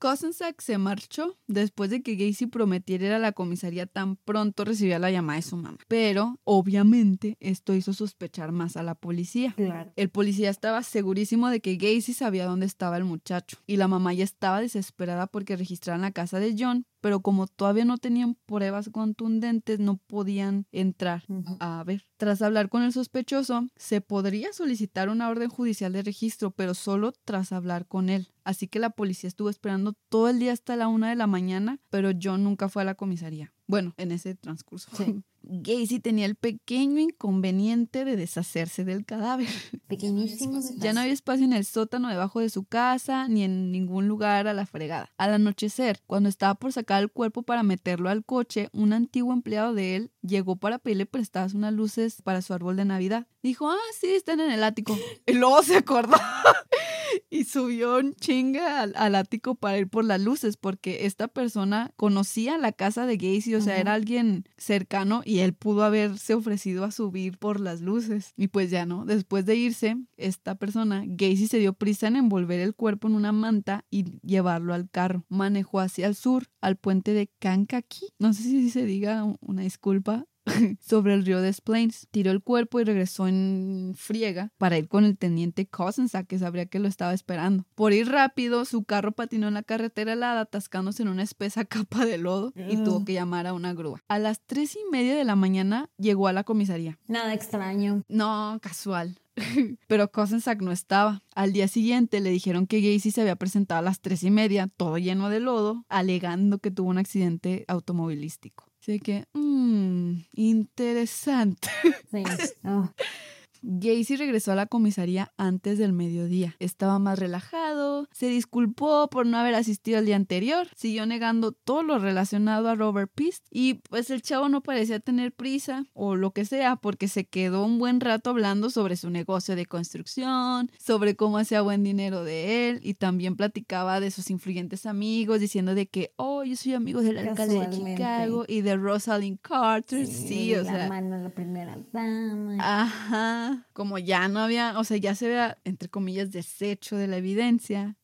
[0.00, 4.98] Kosensak se marchó después de que Gacy prometiera ir a la comisaría tan pronto recibía
[4.98, 5.76] la llamada de su mamá.
[5.88, 9.52] Pero, obviamente, esto hizo sospechar más a la policía.
[9.56, 9.92] Claro.
[9.96, 14.14] El policía estaba segurísimo de que Gacy sabía dónde estaba el muchacho y la mamá
[14.14, 18.90] ya estaba desesperada porque registraran la casa de John, pero como todavía no tenían pruebas
[18.90, 21.24] contundentes no podían entrar
[21.58, 22.06] a ver.
[22.16, 27.12] Tras hablar con el sospechoso, se podría solicitar una orden judicial de registro, pero solo
[27.24, 28.32] tras hablar con él.
[28.44, 31.78] Así que la policía estuvo esperando todo el día hasta la una de la mañana,
[31.90, 33.52] pero John nunca fue a la comisaría.
[33.66, 34.90] Bueno, en ese transcurso.
[34.96, 35.22] Sí.
[35.42, 39.48] Gacy tenía el pequeño inconveniente de deshacerse del cadáver.
[39.88, 40.60] Pequeñísimo.
[40.76, 44.46] Ya no había espacio en el sótano debajo de su casa ni en ningún lugar
[44.46, 45.10] a la fregada.
[45.18, 49.74] Al anochecer, cuando estaba por sacar el cuerpo para meterlo al coche, un antiguo empleado
[49.74, 53.26] de él llegó para pedirle prestadas unas luces para su árbol de Navidad.
[53.42, 54.96] Dijo, ah, sí, están en el ático.
[55.26, 56.16] Y luego se acordó
[57.30, 61.92] y subió un chinga al, al ático para ir por las luces porque esta persona
[61.96, 63.80] conocía la casa de Gacy, o sea, Ajá.
[63.80, 68.34] era alguien cercano y él pudo haberse ofrecido a subir por las luces.
[68.36, 72.58] Y pues ya no, después de irse, esta persona, Gacy se dio prisa en envolver
[72.58, 75.24] el cuerpo en una manta y llevarlo al carro.
[75.28, 78.08] Manejó hacia el sur, al puente de Kankakee.
[78.18, 80.26] No sé si se diga una disculpa
[80.80, 82.08] sobre el río Des Plaines.
[82.10, 86.66] Tiró el cuerpo y regresó en friega para ir con el teniente Cosensack, que sabría
[86.66, 87.64] que lo estaba esperando.
[87.74, 92.04] Por ir rápido, su carro patinó en la carretera helada, atascándose en una espesa capa
[92.04, 94.02] de lodo y tuvo que llamar a una grúa.
[94.08, 96.98] A las tres y media de la mañana llegó a la comisaría.
[97.06, 98.02] Nada extraño.
[98.08, 99.18] No, casual.
[99.86, 101.22] Pero Kosensak no estaba.
[101.34, 104.68] Al día siguiente le dijeron que Gacy se había presentado a las tres y media,
[104.68, 108.69] todo lleno de lodo, alegando que tuvo un accidente automovilístico.
[108.80, 111.68] Así que, mmm, interesante.
[112.10, 112.24] Sí.
[113.62, 116.56] Gacy regresó a la comisaría antes del mediodía.
[116.58, 121.82] Estaba más relajado, se disculpó por no haber asistido el día anterior, siguió negando todo
[121.82, 126.32] lo relacionado a Robert Pist y pues el chavo no parecía tener prisa o lo
[126.32, 131.16] que sea porque se quedó un buen rato hablando sobre su negocio de construcción, sobre
[131.16, 135.86] cómo hacía buen dinero de él y también platicaba de sus influyentes amigos diciendo de
[135.86, 137.70] que, oh, yo soy amigo del alcalde de.
[137.70, 140.06] Chicago y de Rosalind Carter.
[140.06, 140.88] Sí, de o la sea.
[140.88, 142.56] mano de la primera dama.
[142.60, 143.49] Ajá.
[143.72, 147.96] Como ya no había, o sea, ya se había, entre comillas, desecho de la evidencia,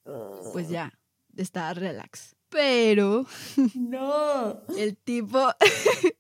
[0.53, 0.93] pues ya
[1.37, 2.35] estaba relax.
[2.49, 3.27] Pero
[3.75, 4.61] No.
[4.77, 5.49] el tipo,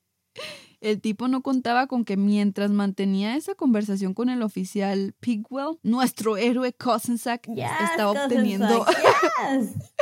[0.80, 6.36] el tipo no contaba con que mientras mantenía esa conversación con el oficial Pigwell, nuestro
[6.36, 9.70] héroe Cosensack Yes, estaba obteniendo, yes.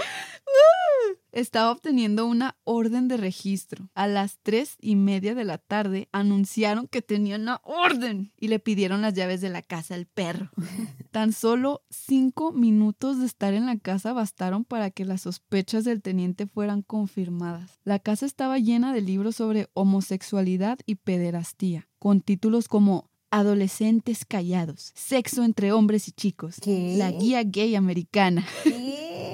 [1.35, 3.91] estaba obteniendo una orden de registro.
[3.95, 8.61] A las tres y media de la tarde anunciaron que tenían una orden y le
[8.61, 10.51] pidieron las llaves de la casa al perro.
[11.11, 16.03] Tan solo cinco minutos de estar en la casa bastaron para que las sospechas del
[16.03, 17.81] teniente fueran confirmadas.
[17.85, 24.93] La casa estaba llena de libros sobre homosexualidad y pederastía, con títulos como Adolescentes callados,
[24.95, 26.95] sexo entre hombres y chicos, ¿Qué?
[26.97, 28.47] la guía gay americana.
[28.63, 29.34] ¿Qué?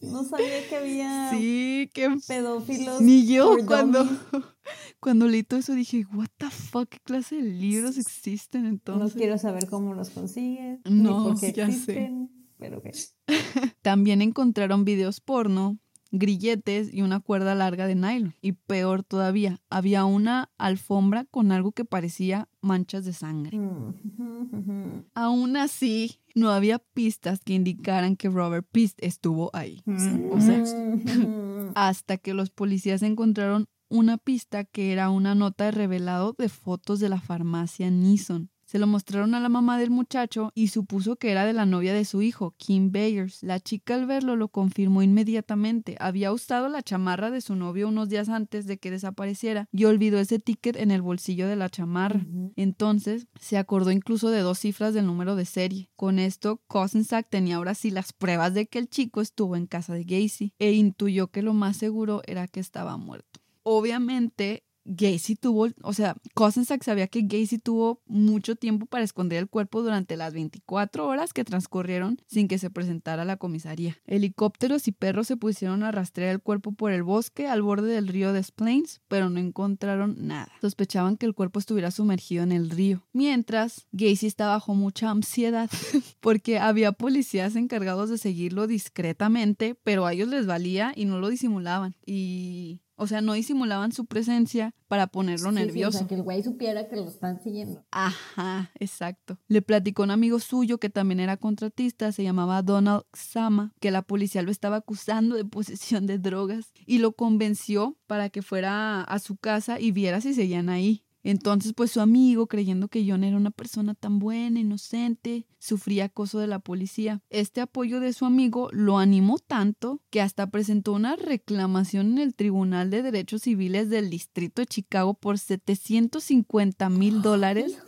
[0.00, 3.00] No sabía que había Sí, qué pedófilos.
[3.02, 4.04] Ni yo cuando,
[5.00, 9.14] cuando leí todo eso dije, what the fuck, ¿qué clase de libros existen No entonces?
[9.14, 10.80] quiero saber cómo los consigues.
[10.84, 11.72] No, ni por qué ya sé.
[11.72, 12.30] existen.
[12.58, 12.92] Pero que.
[13.82, 15.78] También encontraron videos porno,
[16.12, 18.34] grilletes y una cuerda larga de nylon.
[18.40, 23.58] Y peor todavía, había una alfombra con algo que parecía manchas de sangre.
[23.58, 25.04] Mm.
[25.14, 29.82] Aún así, no había pistas que indicaran que Robert Pist estuvo ahí.
[29.86, 31.00] O sea, Mm.
[31.74, 37.00] hasta que los policías encontraron una pista que era una nota de revelado de fotos
[37.00, 38.50] de la farmacia Nissan.
[38.70, 41.92] Se lo mostraron a la mamá del muchacho y supuso que era de la novia
[41.92, 43.42] de su hijo, Kim Bayers.
[43.42, 45.96] La chica al verlo lo confirmó inmediatamente.
[45.98, 50.20] Había usado la chamarra de su novio unos días antes de que desapareciera y olvidó
[50.20, 52.24] ese ticket en el bolsillo de la chamarra.
[52.54, 55.90] Entonces, se acordó incluso de dos cifras del número de serie.
[55.96, 59.94] Con esto, Kosensack tenía ahora sí las pruebas de que el chico estuvo en casa
[59.94, 63.40] de Gacy e intuyó que lo más seguro era que estaba muerto.
[63.64, 69.48] Obviamente, Gacy tuvo, o sea, Cosensack sabía que Gacy tuvo mucho tiempo para esconder el
[69.48, 73.96] cuerpo durante las 24 horas que transcurrieron sin que se presentara a la comisaría.
[74.06, 78.08] Helicópteros y perros se pusieron a rastrear el cuerpo por el bosque al borde del
[78.08, 80.50] río Des Plaines, pero no encontraron nada.
[80.60, 83.06] Sospechaban que el cuerpo estuviera sumergido en el río.
[83.12, 85.70] Mientras, Gacy estaba bajo mucha ansiedad
[86.20, 91.28] porque había policías encargados de seguirlo discretamente, pero a ellos les valía y no lo
[91.28, 91.94] disimulaban.
[92.06, 95.96] Y o sea, no disimulaban su presencia para ponerlo Sí, sí, nervioso.
[95.96, 97.82] o sea, que el güey supiera que lo están siguiendo.
[97.90, 99.38] Ajá, exacto.
[99.48, 104.02] Le platicó un amigo suyo que también era contratista, se llamaba Donald Sama, que la
[104.02, 109.18] policía lo estaba acusando de posesión de drogas y lo convenció para que fuera a
[109.18, 111.04] su casa y viera si seguían ahí.
[111.22, 116.38] Entonces, pues su amigo, creyendo que John era una persona tan buena, inocente, sufría acoso
[116.38, 117.22] de la policía.
[117.28, 122.34] Este apoyo de su amigo lo animó tanto que hasta presentó una reclamación en el
[122.34, 127.78] Tribunal de Derechos Civiles del Distrito de Chicago por 750 mil dólares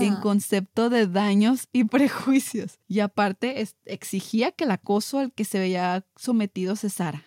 [0.00, 2.78] en concepto de daños y prejuicios.
[2.88, 7.24] Y aparte exigía que el acoso al que se veía sometido cesara.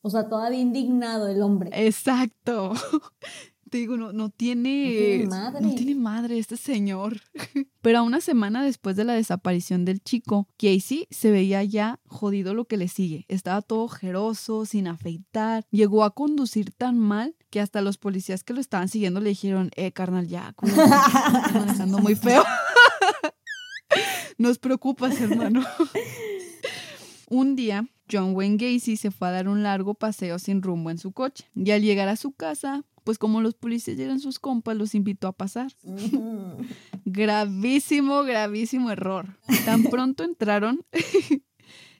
[0.00, 1.70] O sea, todavía indignado el hombre.
[1.72, 2.72] Exacto.
[3.74, 5.24] Te digo, no, no tiene...
[5.24, 5.60] No tiene madre.
[5.60, 7.20] no tiene madre este señor.
[7.82, 12.54] Pero a una semana después de la desaparición del chico, Casey se veía ya jodido
[12.54, 13.24] lo que le sigue.
[13.26, 15.66] Estaba todo ojeroso, sin afeitar.
[15.72, 19.72] Llegó a conducir tan mal que hasta los policías que lo estaban siguiendo le dijeron,
[19.74, 20.54] eh, carnal, ya,
[21.52, 22.44] manejando muy feo.
[24.38, 25.64] Nos preocupas, hermano.
[27.28, 30.98] Un día, John Wayne Gacy se fue a dar un largo paseo sin rumbo en
[30.98, 31.50] su coche.
[31.56, 35.28] Y al llegar a su casa, pues como los policías eran sus compas, los invitó
[35.28, 35.72] a pasar.
[35.84, 36.56] Ujú.
[37.04, 39.38] Gravísimo, gravísimo error.
[39.64, 40.84] Tan pronto entraron,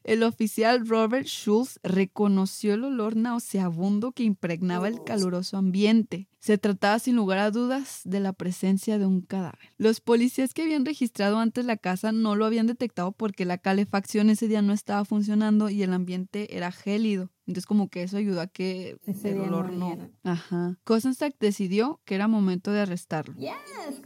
[0.04, 6.28] el oficial Robert Schultz reconoció el olor nauseabundo que impregnaba el caluroso ambiente.
[6.40, 9.72] Se trataba sin lugar a dudas de la presencia de un cadáver.
[9.76, 14.30] Los policías que habían registrado antes la casa no lo habían detectado porque la calefacción
[14.30, 17.30] ese día no estaba funcionando y el ambiente era gélido.
[17.46, 19.98] Entonces como que eso ayudó a que Ese el olor no...
[20.22, 20.78] Ajá.
[20.84, 23.34] Kosensack decidió que era momento de arrestarlo.
[23.36, 24.00] Yes.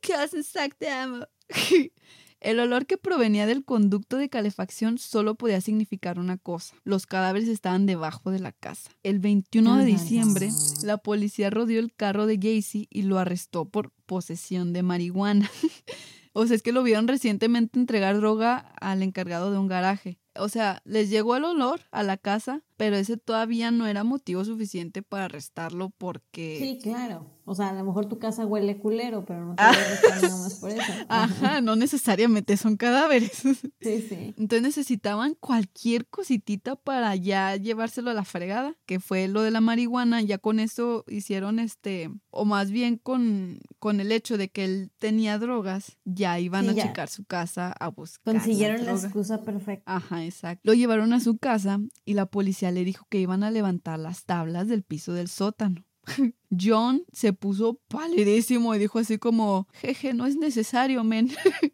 [0.00, 1.26] Kosensack, te amo.
[2.40, 6.76] El olor que provenía del conducto de calefacción solo podía significar una cosa.
[6.84, 8.92] Los cadáveres estaban debajo de la casa.
[9.02, 10.50] El 21 de diciembre,
[10.84, 15.50] la policía rodeó el carro de Gacy y lo arrestó por posesión de marihuana.
[16.32, 20.20] o sea, es que lo vieron recientemente entregar droga al encargado de un garaje.
[20.38, 24.44] O sea, les llegó el olor a la casa, pero ese todavía no era motivo
[24.44, 26.58] suficiente para arrestarlo porque...
[26.60, 27.26] Sí, claro.
[27.44, 29.72] O sea, a lo mejor tu casa huele culero, pero no te Ah.
[29.72, 30.82] voy a arrestar nada más por eso.
[31.08, 33.42] Ajá, no necesariamente son cadáveres.
[33.80, 34.34] Sí, sí.
[34.36, 39.60] Entonces necesitaban cualquier cositita para ya llevárselo a la fregada, que fue lo de la
[39.60, 40.20] marihuana.
[40.20, 44.90] Ya con eso hicieron este, o más bien con, con el hecho de que él
[44.98, 46.82] tenía drogas, ya iban Sí, a ya.
[46.88, 48.34] checar su casa a buscar.
[48.34, 49.04] la Consiguieron la droga.
[49.06, 49.82] excusa perfecta.
[49.96, 50.24] Ajá,
[50.62, 54.24] Lo llevaron a su casa y la policía le dijo que iban a levantar las
[54.24, 55.84] tablas del piso del sótano.
[56.50, 61.30] John se puso palidísimo y dijo así como, jeje, no es necesario, men.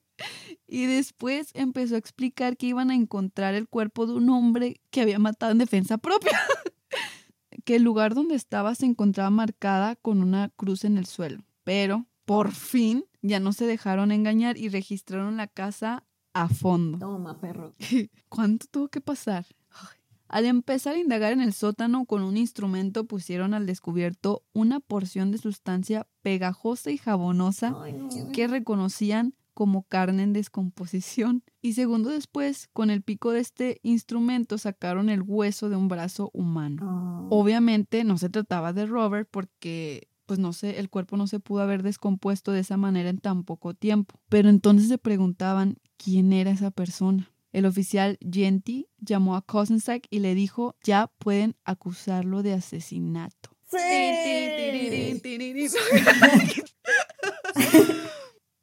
[0.67, 5.03] y después empezó a explicar que iban a encontrar el cuerpo de un hombre que
[5.03, 6.39] había matado en defensa propia.
[7.65, 11.45] que el lugar donde estaba se encontraba marcada con una cruz en el suelo.
[11.63, 16.99] Pero, por fin, ya no se dejaron engañar y registraron la casa a fondo.
[16.99, 17.73] Toma, perro.
[18.29, 19.47] ¿Cuánto tuvo que pasar?
[20.29, 25.31] Al empezar a indagar en el sótano con un instrumento pusieron al descubierto una porción
[25.31, 28.09] de sustancia pegajosa y jabonosa Ay, no.
[28.33, 31.45] que reconocían como carne en descomposición.
[31.63, 36.31] Y segundo después, con el pico de este instrumento sacaron el hueso de un brazo
[36.33, 36.83] humano.
[36.83, 37.27] Ah.
[37.31, 41.63] Obviamente no se trataba de Robert porque pues no sé, el cuerpo no se pudo
[41.63, 44.21] haber descompuesto de esa manera en tan poco tiempo.
[44.29, 47.31] Pero entonces se preguntaban quién era esa persona.
[47.53, 53.51] El oficial Genty llamó a Kosensack y le dijo, ya pueden acusarlo de asesinato.
[53.71, 55.21] Sí.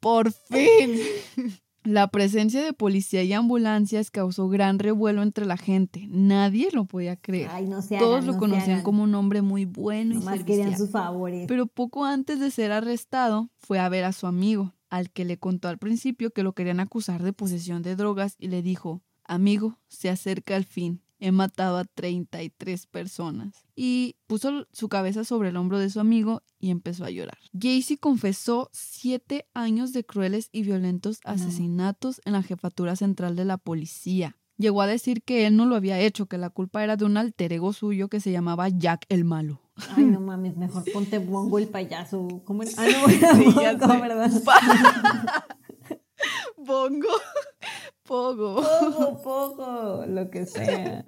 [0.00, 0.98] Por fin.
[1.84, 6.06] La presencia de policía y ambulancias causó gran revuelo entre la gente.
[6.08, 7.48] Nadie lo podía creer.
[7.52, 10.58] Ay, no se Todos lo no conocían como un hombre muy bueno y Nomás servicial.
[10.58, 11.46] querían sus favores.
[11.48, 15.38] Pero poco antes de ser arrestado, fue a ver a su amigo, al que le
[15.38, 19.78] contó al principio que lo querían acusar de posesión de drogas y le dijo, amigo,
[19.88, 21.02] se acerca el fin.
[21.24, 23.64] He matado a 33 personas.
[23.76, 27.38] Y puso su cabeza sobre el hombro de su amigo y empezó a llorar.
[27.52, 33.56] Gacy confesó siete años de crueles y violentos asesinatos en la jefatura central de la
[33.56, 34.36] policía.
[34.58, 37.16] Llegó a decir que él no lo había hecho, que la culpa era de un
[37.16, 39.60] alter ego suyo que se llamaba Jack el Malo.
[39.96, 42.42] Ay, no mames, mejor ponte Bongo el payaso.
[42.44, 42.72] ¿Cómo era?
[42.78, 44.00] Ah, no, era Sí, Bongo.
[44.00, 44.30] ¿verdad?
[46.56, 47.08] Bongo.
[48.04, 48.56] Pogo.
[48.56, 51.06] Poco, poco, lo que sea.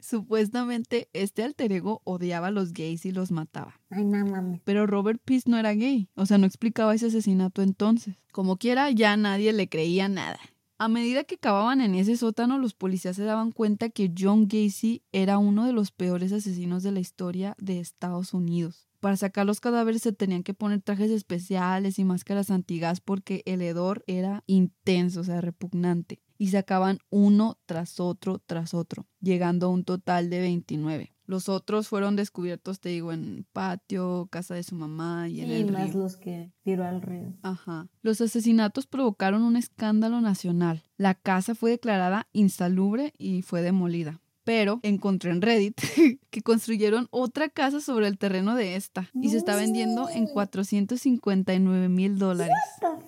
[0.00, 3.78] Supuestamente este alter ego odiaba a los gays y los mataba.
[3.90, 4.62] Ay, no mames.
[4.64, 8.16] Pero Robert Peace no era gay, o sea, no explicaba ese asesinato entonces.
[8.32, 10.38] Como quiera, ya nadie le creía nada.
[10.78, 15.02] A medida que cavaban en ese sótano, los policías se daban cuenta que John Gacy
[15.12, 18.87] era uno de los peores asesinos de la historia de Estados Unidos.
[19.00, 23.62] Para sacar los cadáveres se tenían que poner trajes especiales y máscaras antigas porque el
[23.62, 26.20] hedor era intenso, o sea, repugnante.
[26.36, 31.12] Y sacaban uno tras otro tras otro, llegando a un total de 29.
[31.26, 35.54] Los otros fueron descubiertos, te digo, en patio, casa de su mamá y en Y
[35.54, 35.98] el más río.
[36.02, 37.34] los que tiró al río.
[37.42, 37.88] Ajá.
[38.00, 40.84] Los asesinatos provocaron un escándalo nacional.
[40.96, 44.22] La casa fue declarada insalubre y fue demolida.
[44.48, 45.78] Pero encontré en Reddit
[46.30, 51.90] que construyeron otra casa sobre el terreno de esta y se está vendiendo en 459
[51.90, 52.54] mil dólares.
[52.80, 52.98] What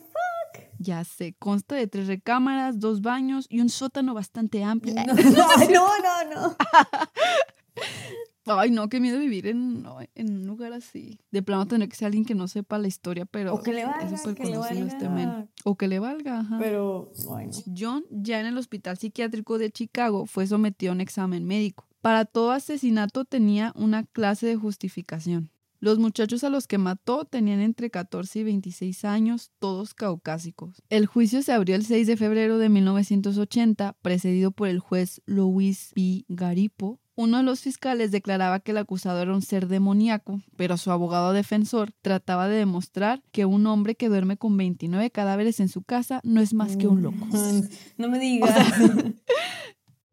[0.52, 4.94] the Ya sé, consta de tres recámaras, dos baños y un sótano bastante amplio.
[4.96, 6.56] No, no, no, no.
[8.58, 9.84] Ay, no, qué miedo vivir en,
[10.14, 11.18] en un lugar así.
[11.30, 13.84] De plano tendría que ser alguien que no sepa la historia, pero O que le
[13.84, 15.48] valga, es súper conocido este men.
[15.64, 16.58] O que le valga, ajá.
[16.58, 17.52] Pero, bueno.
[17.76, 21.86] John, ya en el Hospital Psiquiátrico de Chicago, fue sometido a un examen médico.
[22.00, 25.50] Para todo asesinato tenía una clase de justificación.
[25.82, 30.82] Los muchachos a los que mató tenían entre 14 y 26 años, todos caucásicos.
[30.90, 35.92] El juicio se abrió el 6 de febrero de 1980, precedido por el juez Louis
[35.94, 36.26] P.
[36.28, 37.00] Garipo.
[37.20, 41.34] Uno de los fiscales declaraba que el acusado era un ser demoníaco, pero su abogado
[41.34, 46.22] defensor trataba de demostrar que un hombre que duerme con 29 cadáveres en su casa
[46.24, 47.26] no es más que un loco.
[47.98, 48.56] No me digas.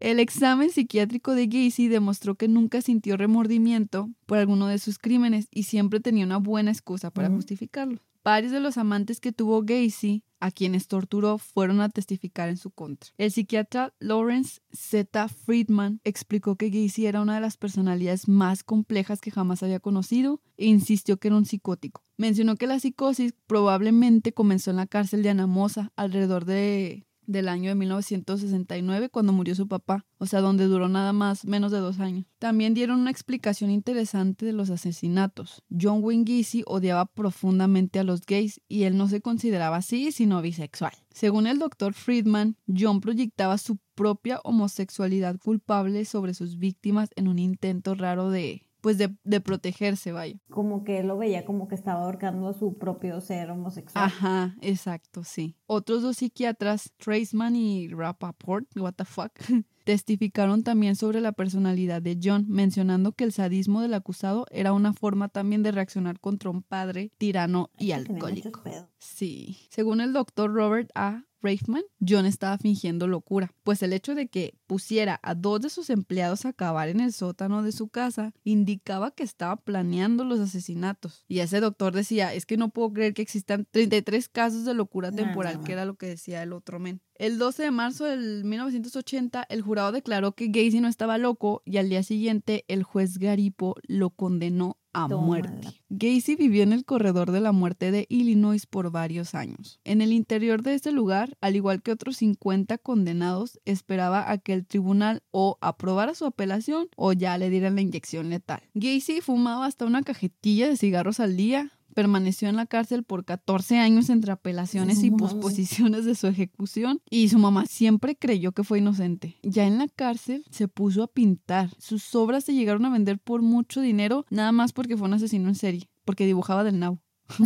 [0.01, 5.47] El examen psiquiátrico de Gacy demostró que nunca sintió remordimiento por alguno de sus crímenes
[5.49, 7.37] y siempre tenía una buena excusa para Ujú.
[7.37, 8.01] justificarlo.
[8.27, 12.71] Varios de los amantes que tuvo Gacy, a quienes torturó, fueron a testificar en su
[12.71, 13.11] contra.
[13.17, 15.29] El psiquiatra Lawrence Z.
[15.29, 20.41] Friedman explicó que Gacy era una de las personalidades más complejas que jamás había conocido
[20.57, 22.03] e insistió que era un psicótico.
[22.17, 27.69] Mencionó que la psicosis probablemente comenzó en la cárcel de Anamosa alrededor de del año
[27.69, 31.99] de 1969 cuando murió su papá, o sea, donde duró nada más menos de dos
[31.99, 32.25] años.
[32.39, 35.61] También dieron una explicación interesante de los asesinatos.
[35.69, 36.25] John Wayne
[36.65, 40.93] odiaba profundamente a los gays y él no se consideraba así, sino bisexual.
[41.13, 47.39] Según el doctor Friedman, John proyectaba su propia homosexualidad culpable sobre sus víctimas en un
[47.39, 50.39] intento raro de, pues, de, de protegerse, vaya.
[50.49, 54.05] Como que lo veía como que estaba ahorcando a su propio ser homosexual.
[54.05, 55.55] Ajá, exacto, sí.
[55.65, 59.31] Otros dos psiquiatras, Traceman y Rappaport, what the fuck,
[59.85, 64.93] testificaron también sobre la personalidad de John, mencionando que el sadismo del acusado era una
[64.93, 68.61] forma también de reaccionar contra un padre tirano y alcohólico.
[68.99, 69.57] Sí.
[69.69, 71.23] Según el doctor Robert A.
[71.41, 75.89] Raifman, John estaba fingiendo locura, pues el hecho de que pusiera a dos de sus
[75.89, 81.25] empleados a cavar en el sótano de su casa indicaba que estaba planeando los asesinatos.
[81.27, 85.11] Y ese doctor decía, es que no puedo creer que existan 33 casos de locura
[85.11, 87.01] No, temporal, no, que era lo que decía el otro men.
[87.15, 91.77] El 12 de marzo del 1980, el jurado declaró que Gacy no estaba loco y
[91.77, 95.25] al día siguiente el juez Garipo lo condenó a Tómala.
[95.25, 95.67] muerte.
[95.89, 99.79] Gacy vivió en el corredor de la muerte de Illinois por varios años.
[99.83, 104.53] En el interior de este lugar, al igual que otros 50 condenados, esperaba a que
[104.53, 108.61] el tribunal o aprobara su apelación o ya le dieran la inyección letal.
[108.73, 111.71] Gacy fumaba hasta una cajetilla de cigarros al día.
[111.97, 117.29] Permaneció en la cárcel por 14 años entre apelaciones y posposiciones de su ejecución y
[117.29, 119.39] su mamá siempre creyó que fue inocente.
[119.41, 121.71] Ya en la cárcel se puso a pintar.
[121.79, 125.49] Sus obras se llegaron a vender por mucho dinero nada más porque fue un asesino
[125.49, 126.99] en serie, porque dibujaba del nabo.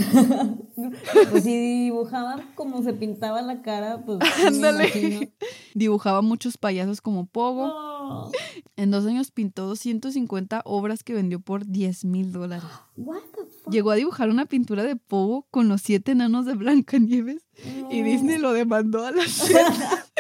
[1.32, 4.20] Pues si dibujaban como se pintaba la cara, pues.
[4.46, 5.32] Ándale.
[5.74, 7.72] Dibujaba muchos payasos como Pogo.
[7.74, 8.32] Oh,
[8.76, 12.66] En dos años pintó 250 obras que vendió por 10 mil dólares.
[12.98, 13.41] what the?
[13.72, 17.48] Llegó a dibujar una pintura de Pogo con los siete enanos de Blancanieves
[17.90, 18.02] y.
[18.02, 19.24] Disney lo demandó a la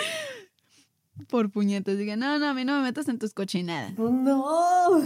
[1.30, 1.97] por puñetas.
[1.97, 3.93] Dije, no, no, a mí no me metas en tus cochinadas.
[3.95, 4.43] Pues no.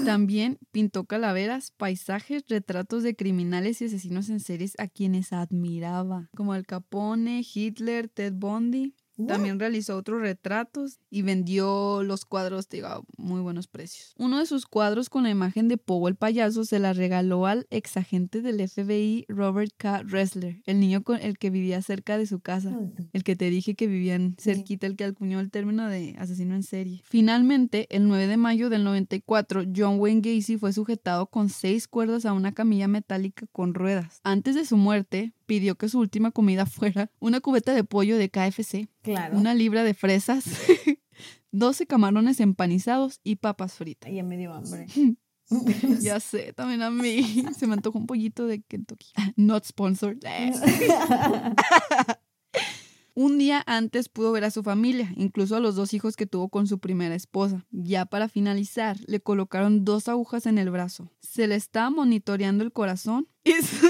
[0.05, 6.53] También pintó calaveras, paisajes, retratos de criminales y asesinos en series a quienes admiraba, como
[6.53, 8.95] Al Capone, Hitler, Ted Bundy.
[9.27, 14.13] También realizó otros retratos y vendió los cuadros digo, a muy buenos precios.
[14.17, 17.67] Uno de sus cuadros con la imagen de Pogo el payaso se la regaló al
[17.69, 20.03] ex agente del FBI Robert K.
[20.03, 22.77] Ressler, el niño con el que vivía cerca de su casa,
[23.13, 26.63] el que te dije que vivían cerquita, el que acuñó el término de asesino en
[26.63, 27.01] serie.
[27.05, 32.25] Finalmente, el 9 de mayo del 94, John Wayne Gacy fue sujetado con seis cuerdas
[32.25, 34.19] a una camilla metálica con ruedas.
[34.23, 38.29] Antes de su muerte, pidió que su última comida fuera una cubeta de pollo de
[38.29, 39.37] KFC, Claro.
[39.37, 40.45] una libra de fresas,
[41.51, 44.11] 12 camarones empanizados y papas fritas.
[44.11, 44.87] Ya me dio hambre.
[46.01, 49.05] Ya sé, también a mí se me antojó un pollito de Kentucky.
[49.35, 50.17] Not sponsored.
[53.17, 56.49] Un día antes pudo ver a su familia, incluso a los dos hijos que tuvo
[56.49, 57.65] con su primera esposa.
[57.71, 61.09] Ya para finalizar, le colocaron dos agujas en el brazo.
[61.21, 63.87] Se le estaba monitoreando el corazón y, su-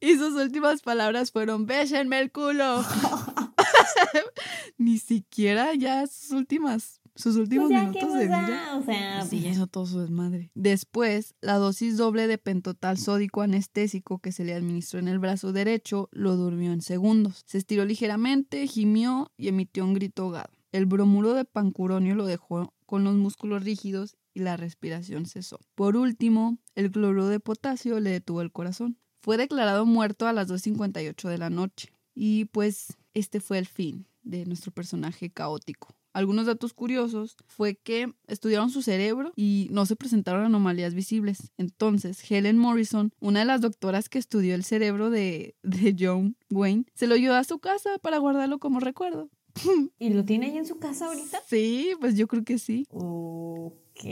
[0.00, 2.84] y sus últimas palabras fueron, bésenme el culo.
[4.78, 8.48] Ni siquiera ya sus últimas, sus últimos Pues ya, ¿qué minutos de vida.
[8.48, 8.76] da?
[8.76, 10.50] O sea, Sí, ya hizo todo su desmadre.
[10.54, 15.52] Después, la dosis doble de pentotal sódico anestésico que se le administró en el brazo
[15.52, 17.42] derecho lo durmió en segundos.
[17.46, 20.50] Se estiró ligeramente, gimió y emitió un grito ahogado.
[20.72, 25.58] El bromuro de pancuronio lo dejó con los músculos rígidos y la respiración cesó.
[25.74, 28.98] Por último, el cloruro de potasio le detuvo el corazón.
[29.26, 31.92] Fue declarado muerto a las 2.58 de la noche.
[32.14, 35.96] Y pues este fue el fin de nuestro personaje caótico.
[36.12, 41.50] Algunos datos curiosos fue que estudiaron su cerebro y no se presentaron anomalías visibles.
[41.58, 46.84] Entonces, Helen Morrison, una de las doctoras que estudió el cerebro de, de John Wayne,
[46.94, 49.28] se lo llevó a su casa para guardarlo como recuerdo.
[49.98, 51.40] ¿y lo tiene ahí en su casa ahorita?
[51.48, 52.86] Sí, pues yo creo que sí.
[52.90, 54.04] Ok,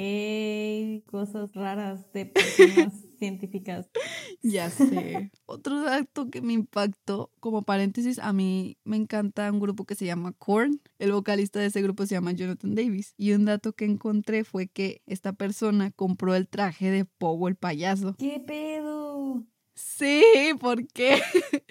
[1.06, 2.94] cosas raras de personas
[3.24, 3.88] científicas.
[4.42, 5.30] Ya sé.
[5.46, 10.04] Otro dato que me impactó, como paréntesis, a mí me encanta un grupo que se
[10.04, 10.80] llama Korn.
[10.98, 13.14] El vocalista de ese grupo se llama Jonathan Davis.
[13.16, 17.56] Y un dato que encontré fue que esta persona compró el traje de Pogo el
[17.56, 18.14] payaso.
[18.18, 19.44] ¿Qué pedo?
[19.74, 20.22] Sí,
[20.60, 21.20] ¿por qué?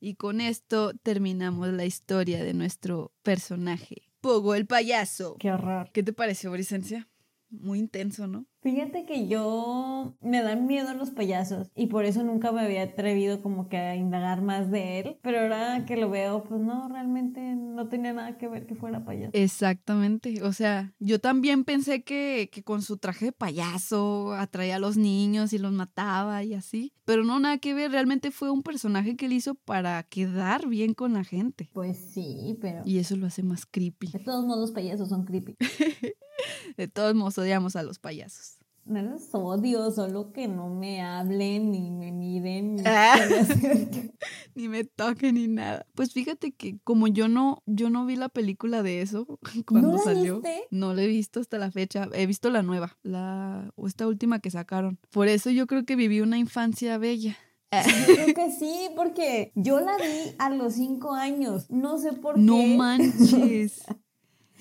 [0.00, 5.36] y con esto terminamos la historia de nuestro personaje, Pogo el payaso.
[5.40, 5.90] Qué horror.
[5.92, 7.08] ¿Qué te pareció, Bricencia?
[7.50, 8.46] Muy intenso, ¿no?
[8.62, 13.42] Fíjate que yo me dan miedo los payasos y por eso nunca me había atrevido
[13.42, 17.40] como que a indagar más de él, pero ahora que lo veo, pues no, realmente
[17.56, 19.32] no tenía nada que ver que fuera payaso.
[19.34, 24.78] Exactamente, o sea, yo también pensé que, que con su traje de payaso atraía a
[24.78, 28.62] los niños y los mataba y así, pero no, nada que ver, realmente fue un
[28.62, 31.68] personaje que él hizo para quedar bien con la gente.
[31.72, 34.12] Pues sí, pero Y eso lo hace más creepy.
[34.12, 35.56] de todos modos los payasos son creepy.
[36.76, 38.51] De todos modos, odiamos a los payasos.
[38.84, 43.14] No los odio, solo que no me hablen ni me miren ni Ah.
[44.54, 45.86] Ni me toque ni nada.
[45.94, 49.26] Pues fíjate que como yo no, yo no vi la película de eso
[49.66, 50.40] cuando la salió.
[50.40, 50.64] viste?
[50.70, 52.08] No la he visto hasta la fecha.
[52.12, 54.98] He visto la nueva, la o esta última que sacaron.
[55.10, 57.36] Por eso yo creo que viví una infancia bella.
[57.72, 57.78] Yo
[58.14, 61.70] creo que sí, porque yo la vi a los cinco años.
[61.70, 62.76] No sé por No qué.
[62.76, 63.82] manches.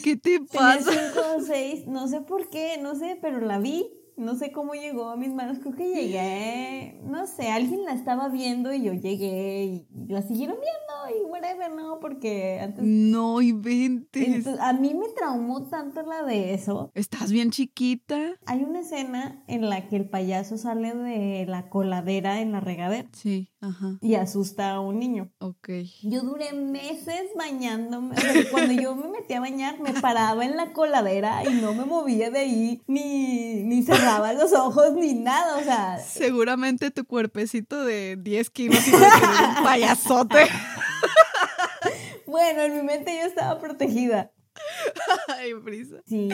[0.03, 0.91] ¿Qué te Tenía pasa?
[0.91, 3.88] cinco o seis, no sé por qué, no sé, pero la vi.
[4.22, 8.30] No sé cómo llegó a mis manos, creo que llegué, no sé, alguien la estaba
[8.30, 12.84] viendo y yo llegué y la siguieron viendo y whatever, no, porque antes...
[12.86, 14.28] No inventes.
[14.28, 16.91] Entonces, a mí me traumó tanto la de eso.
[16.93, 18.36] Estás bien chiquita.
[18.45, 23.09] Hay una escena en la que el payaso sale de la coladera en la regadera
[23.13, 23.97] Sí, ajá.
[24.01, 25.32] y asusta a un niño.
[25.39, 25.69] Ok.
[26.03, 28.15] Yo duré meses bañándome.
[28.15, 31.59] O sea, que cuando yo me metía a bañar, me paraba en la coladera y
[31.61, 35.57] no me movía de ahí, ni, ni cerraba los ojos, ni nada.
[35.57, 40.47] O sea, Seguramente tu cuerpecito de 10 kilos tener un payasote.
[42.28, 44.32] bueno, en mi mente yo estaba protegida.
[45.38, 45.97] Ay, Brisa.
[46.05, 46.30] Sí,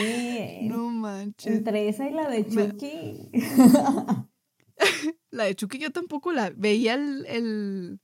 [0.63, 1.53] No manches.
[1.53, 3.31] entre esa y la de Chucky.
[5.31, 7.99] La de Chucky yo tampoco la veía el, el,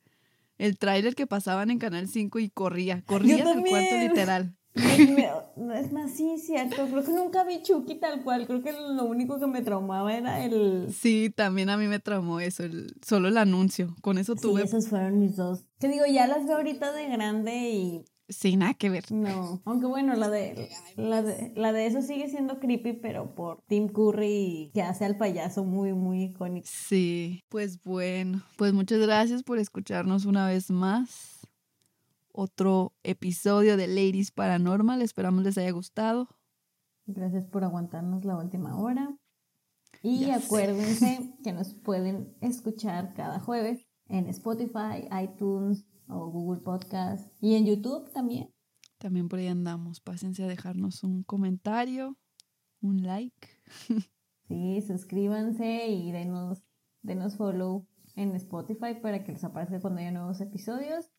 [0.57, 3.03] el tráiler que pasaban en Canal 5 y corría.
[3.06, 4.56] Corría del cuarto literal.
[4.76, 6.88] Es más, sí, cierto.
[6.88, 8.48] Creo que nunca vi Chucky tal cual.
[8.48, 10.94] Creo que lo único que me traumaba era el.
[10.94, 13.95] Sí, también a mí me traumó eso, el, solo el anuncio.
[14.02, 15.66] Con eso Sí, tuve esos fueron mis dos.
[15.80, 19.12] Que digo, ya las veo ahorita de grande y sin nada que ver.
[19.12, 23.62] No, aunque bueno, la de, la de la de eso sigue siendo creepy, pero por
[23.68, 26.68] Tim Curry que hace al payaso muy, muy icónico.
[26.70, 31.32] Sí, pues bueno, pues muchas gracias por escucharnos una vez más.
[32.35, 36.27] Otro episodio de Ladies Paranormal, esperamos les haya gustado.
[37.05, 39.15] Gracias por aguantarnos la última hora.
[40.01, 40.45] Y Ya sé.
[40.47, 47.68] acuérdense que nos pueden escuchar cada jueves en Spotify, iTunes o Google Podcast y en
[47.68, 48.51] YouTube también.
[48.97, 50.01] También por ahí andamos.
[50.01, 52.18] Pásense a dejarnos un comentario,
[52.81, 53.47] un like.
[54.49, 56.64] Sí, suscríbanse y denos,
[57.01, 61.10] denos follow en Spotify para que les aparezca cuando haya nuevos episodios.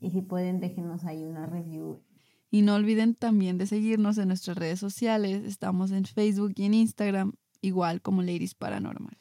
[0.00, 2.02] Y si pueden, déjenos ahí una review.
[2.50, 5.44] Y no olviden también de seguirnos en nuestras redes sociales.
[5.44, 9.16] Estamos en Facebook y en Instagram, igual como Ladies Paranormal.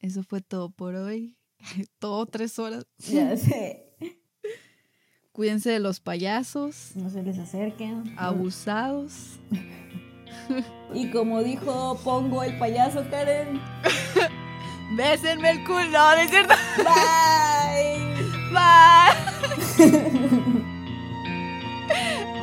[0.00, 1.36] Eso fue todo por hoy.
[1.98, 2.86] todo tres horas.
[2.98, 3.84] Ya sé.
[5.32, 6.92] Cuídense de los payasos.
[6.94, 8.12] No se les acerquen.
[8.16, 9.38] Abusados.
[10.94, 13.60] y como dijo Pongo el payaso Karen.
[14.96, 16.54] Bésenme el culo, ¿no es cierto?
[16.78, 18.08] Bye.
[18.52, 19.27] Bye.
[19.38, 20.64] ハハハ
[21.94, 22.37] ハ!